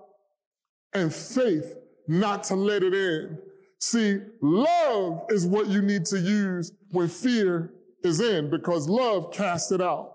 and 0.93 1.13
faith 1.13 1.75
not 2.07 2.43
to 2.45 2.55
let 2.55 2.83
it 2.83 2.93
in. 2.93 3.37
See, 3.79 4.19
love 4.41 5.25
is 5.29 5.45
what 5.45 5.67
you 5.67 5.81
need 5.81 6.05
to 6.05 6.19
use 6.19 6.71
when 6.91 7.07
fear 7.07 7.71
is 8.03 8.21
in 8.21 8.49
because 8.49 8.87
love 8.87 9.31
casts 9.31 9.71
it 9.71 9.81
out. 9.81 10.13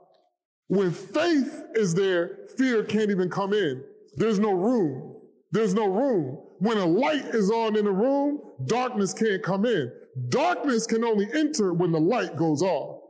When 0.68 0.90
faith 0.90 1.62
is 1.74 1.94
there, 1.94 2.38
fear 2.56 2.84
can't 2.84 3.10
even 3.10 3.28
come 3.28 3.52
in. 3.52 3.84
There's 4.16 4.38
no 4.38 4.52
room. 4.52 5.16
There's 5.52 5.74
no 5.74 5.86
room. 5.86 6.38
When 6.58 6.78
a 6.78 6.86
light 6.86 7.26
is 7.34 7.50
on 7.50 7.76
in 7.76 7.86
a 7.86 7.92
room, 7.92 8.40
darkness 8.66 9.12
can't 9.12 9.42
come 9.42 9.66
in. 9.66 9.92
Darkness 10.28 10.86
can 10.86 11.04
only 11.04 11.28
enter 11.34 11.72
when 11.74 11.92
the 11.92 12.00
light 12.00 12.36
goes 12.36 12.62
off. 12.62 13.00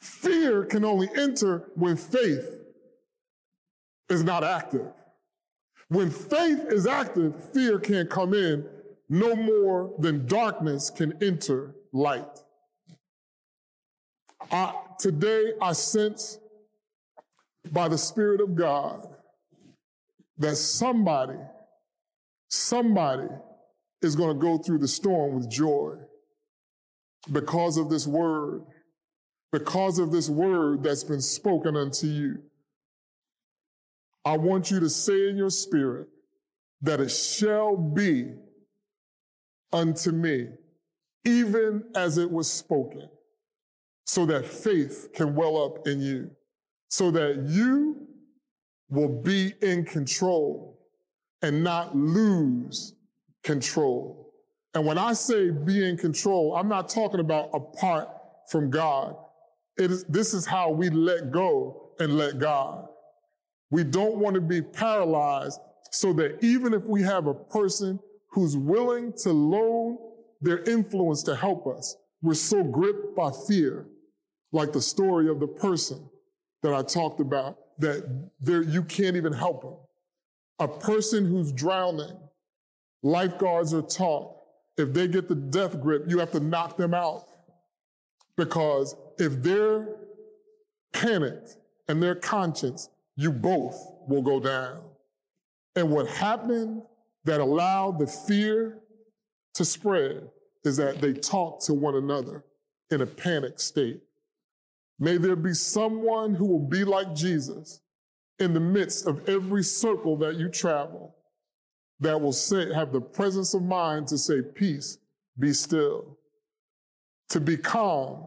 Fear 0.00 0.66
can 0.66 0.84
only 0.84 1.08
enter 1.16 1.70
when 1.74 1.96
faith 1.96 2.58
is 4.10 4.22
not 4.22 4.44
active. 4.44 4.92
When 5.88 6.10
faith 6.10 6.66
is 6.68 6.86
active, 6.86 7.52
fear 7.52 7.78
can't 7.78 8.10
come 8.10 8.34
in 8.34 8.66
no 9.08 9.34
more 9.34 9.94
than 9.98 10.26
darkness 10.26 10.90
can 10.90 11.22
enter 11.22 11.74
light. 11.92 12.43
I, 14.50 14.74
today 14.98 15.52
I 15.60 15.72
sense 15.72 16.38
by 17.72 17.88
the 17.88 17.98
Spirit 17.98 18.40
of 18.40 18.54
God 18.54 19.06
that 20.38 20.56
somebody, 20.56 21.38
somebody 22.48 23.28
is 24.02 24.16
going 24.16 24.36
to 24.36 24.40
go 24.40 24.58
through 24.58 24.78
the 24.78 24.88
storm 24.88 25.34
with 25.36 25.50
joy 25.50 25.96
because 27.32 27.76
of 27.78 27.88
this 27.88 28.06
word, 28.06 28.62
because 29.52 29.98
of 29.98 30.12
this 30.12 30.28
word 30.28 30.82
that's 30.82 31.04
been 31.04 31.22
spoken 31.22 31.76
unto 31.76 32.06
you. 32.06 32.42
I 34.24 34.36
want 34.36 34.70
you 34.70 34.80
to 34.80 34.90
say 34.90 35.28
in 35.28 35.36
your 35.36 35.50
spirit 35.50 36.08
that 36.82 37.00
it 37.00 37.10
shall 37.10 37.76
be 37.76 38.34
unto 39.72 40.12
me, 40.12 40.48
even 41.24 41.84
as 41.94 42.18
it 42.18 42.30
was 42.30 42.50
spoken 42.50 43.08
so 44.04 44.26
that 44.26 44.46
faith 44.46 45.08
can 45.14 45.34
well 45.34 45.62
up 45.62 45.86
in 45.86 46.00
you, 46.00 46.30
so 46.88 47.10
that 47.10 47.44
you 47.46 48.06
will 48.90 49.22
be 49.22 49.54
in 49.62 49.84
control 49.84 50.78
and 51.42 51.64
not 51.64 51.96
lose 51.96 52.94
control. 53.42 54.32
And 54.74 54.84
when 54.86 54.98
I 54.98 55.12
say 55.12 55.50
be 55.50 55.88
in 55.88 55.96
control, 55.96 56.54
I'm 56.56 56.68
not 56.68 56.88
talking 56.88 57.20
about 57.20 57.50
apart 57.52 58.08
from 58.50 58.70
God. 58.70 59.16
This 59.76 60.34
is 60.34 60.46
how 60.46 60.70
we 60.70 60.90
let 60.90 61.30
go 61.30 61.92
and 61.98 62.16
let 62.16 62.38
God. 62.38 62.86
We 63.70 63.84
don't 63.84 64.16
want 64.16 64.34
to 64.34 64.40
be 64.40 64.62
paralyzed 64.62 65.60
so 65.90 66.12
that 66.14 66.42
even 66.44 66.74
if 66.74 66.84
we 66.84 67.02
have 67.02 67.26
a 67.26 67.34
person 67.34 67.98
who's 68.30 68.56
willing 68.56 69.12
to 69.22 69.32
loan 69.32 69.98
their 70.40 70.62
influence 70.64 71.22
to 71.24 71.34
help 71.34 71.66
us, 71.66 71.96
we're 72.22 72.34
so 72.34 72.62
gripped 72.62 73.16
by 73.16 73.30
fear, 73.48 73.86
like 74.54 74.72
the 74.72 74.80
story 74.80 75.28
of 75.28 75.40
the 75.40 75.48
person 75.48 76.08
that 76.62 76.72
I 76.72 76.82
talked 76.82 77.20
about, 77.20 77.58
that 77.78 78.30
there, 78.40 78.62
you 78.62 78.84
can't 78.84 79.16
even 79.16 79.32
help 79.32 79.62
them. 79.62 79.74
A 80.60 80.68
person 80.68 81.26
who's 81.26 81.50
drowning, 81.50 82.16
lifeguards 83.02 83.74
are 83.74 83.82
taught, 83.82 84.36
if 84.78 84.92
they 84.92 85.08
get 85.08 85.28
the 85.28 85.34
death 85.34 85.80
grip, 85.80 86.04
you 86.06 86.18
have 86.20 86.30
to 86.30 86.40
knock 86.40 86.76
them 86.76 86.94
out. 86.94 87.26
Because 88.36 88.94
if 89.18 89.42
they're 89.42 89.88
panicked 90.92 91.56
and 91.88 92.00
their 92.00 92.14
conscience, 92.14 92.88
you 93.16 93.32
both 93.32 93.76
will 94.08 94.22
go 94.22 94.38
down. 94.38 94.82
And 95.74 95.90
what 95.90 96.06
happened 96.06 96.82
that 97.24 97.40
allowed 97.40 97.98
the 97.98 98.06
fear 98.06 98.78
to 99.54 99.64
spread 99.64 100.30
is 100.64 100.76
that 100.76 101.00
they 101.00 101.12
talked 101.12 101.64
to 101.66 101.74
one 101.74 101.96
another 101.96 102.44
in 102.90 103.00
a 103.00 103.06
panic 103.06 103.58
state. 103.58 104.00
May 104.98 105.16
there 105.16 105.36
be 105.36 105.54
someone 105.54 106.34
who 106.34 106.46
will 106.46 106.66
be 106.68 106.84
like 106.84 107.14
Jesus 107.14 107.80
in 108.38 108.54
the 108.54 108.60
midst 108.60 109.06
of 109.06 109.28
every 109.28 109.62
circle 109.62 110.16
that 110.18 110.36
you 110.36 110.48
travel 110.48 111.16
that 112.00 112.20
will 112.20 112.32
say, 112.32 112.72
have 112.72 112.92
the 112.92 113.00
presence 113.00 113.54
of 113.54 113.62
mind 113.62 114.08
to 114.08 114.18
say, 114.18 114.42
Peace, 114.42 114.98
be 115.38 115.52
still, 115.52 116.18
to 117.28 117.40
be 117.40 117.56
calm 117.56 118.24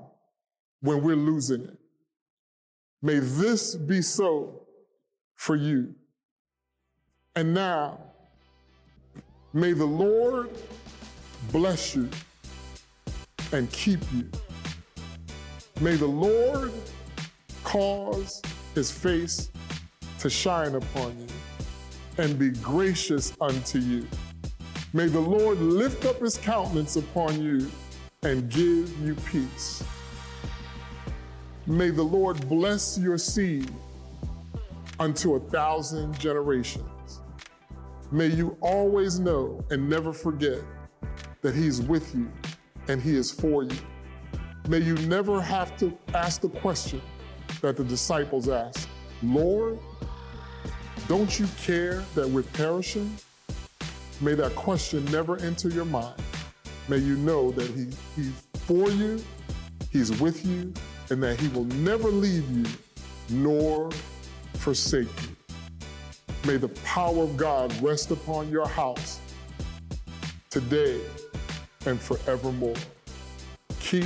when 0.82 1.02
we're 1.02 1.16
losing 1.16 1.62
it. 1.62 1.78
May 3.02 3.20
this 3.20 3.76
be 3.76 4.02
so 4.02 4.64
for 5.36 5.56
you. 5.56 5.94
And 7.36 7.54
now, 7.54 8.00
may 9.54 9.74
the 9.74 9.86
Lord 9.86 10.50
bless 11.52 11.96
you 11.96 12.10
and 13.52 13.72
keep 13.72 14.00
you. 14.14 14.30
May 15.80 15.96
the 15.96 16.08
Lord 16.08 16.74
cause 17.64 18.42
his 18.74 18.90
face 18.90 19.52
to 20.20 20.30
shine 20.30 20.74
upon 20.74 21.16
you 21.20 21.28
and 22.18 22.40
be 22.40 22.50
gracious 22.50 23.34
unto 23.40 23.78
you. 23.78 24.08
May 24.94 25.06
the 25.06 25.20
Lord 25.20 25.60
lift 25.60 26.06
up 26.06 26.20
his 26.20 26.38
countenance 26.38 26.96
upon 26.96 27.44
you 27.44 27.70
and 28.24 28.50
give 28.50 28.92
you 29.06 29.14
peace. 29.32 29.84
May 31.68 31.92
the 31.92 32.04
Lord 32.04 32.50
bless 32.50 32.98
your 32.98 33.20
seed 33.20 33.70
unto 35.00 35.36
a 35.36 35.40
thousand 35.40 36.18
generations. 36.18 37.20
May 38.12 38.28
you 38.28 38.58
always 38.62 39.20
know 39.20 39.64
and 39.70 39.88
never 39.88 40.12
forget 40.12 40.60
that 41.42 41.54
He's 41.54 41.82
with 41.82 42.16
you 42.16 42.32
and 42.88 43.02
He 43.02 43.16
is 43.16 43.32
for 43.32 43.64
you. 43.64 43.78
May 44.68 44.80
you 44.80 44.96
never 45.08 45.42
have 45.42 45.78
to 45.78 45.98
ask 46.14 46.42
the 46.42 46.50
question 46.50 47.02
that 47.62 47.78
the 47.78 47.86
disciples 47.86 48.50
asked 48.50 48.90
Lord, 49.24 49.80
don't 51.08 51.40
you 51.40 51.48
care 51.64 52.04
that 52.16 52.28
we're 52.28 52.44
perishing? 52.44 53.16
May 54.20 54.34
that 54.34 54.56
question 54.56 55.06
never 55.06 55.38
enter 55.38 55.70
your 55.70 55.86
mind. 55.86 56.22
May 56.90 56.98
you 56.98 57.16
know 57.16 57.52
that 57.52 57.70
he, 57.72 57.88
He's 58.16 58.44
for 58.66 58.90
you, 58.90 59.24
He's 59.90 60.20
with 60.20 60.46
you, 60.46 60.74
and 61.12 61.24
that 61.24 61.40
He 61.40 61.48
will 61.48 61.66
never 61.66 62.10
leave 62.10 62.50
you 62.52 62.66
nor 63.30 63.90
forsake 64.56 65.08
you. 65.22 65.56
May 66.46 66.58
the 66.58 66.70
power 66.84 67.24
of 67.24 67.38
God 67.38 67.74
rest 67.82 68.12
upon 68.12 68.50
your 68.52 68.68
house 68.68 69.22
today 70.50 71.00
and 71.86 72.00
forevermore. 72.00 72.76
Keep 73.80 74.06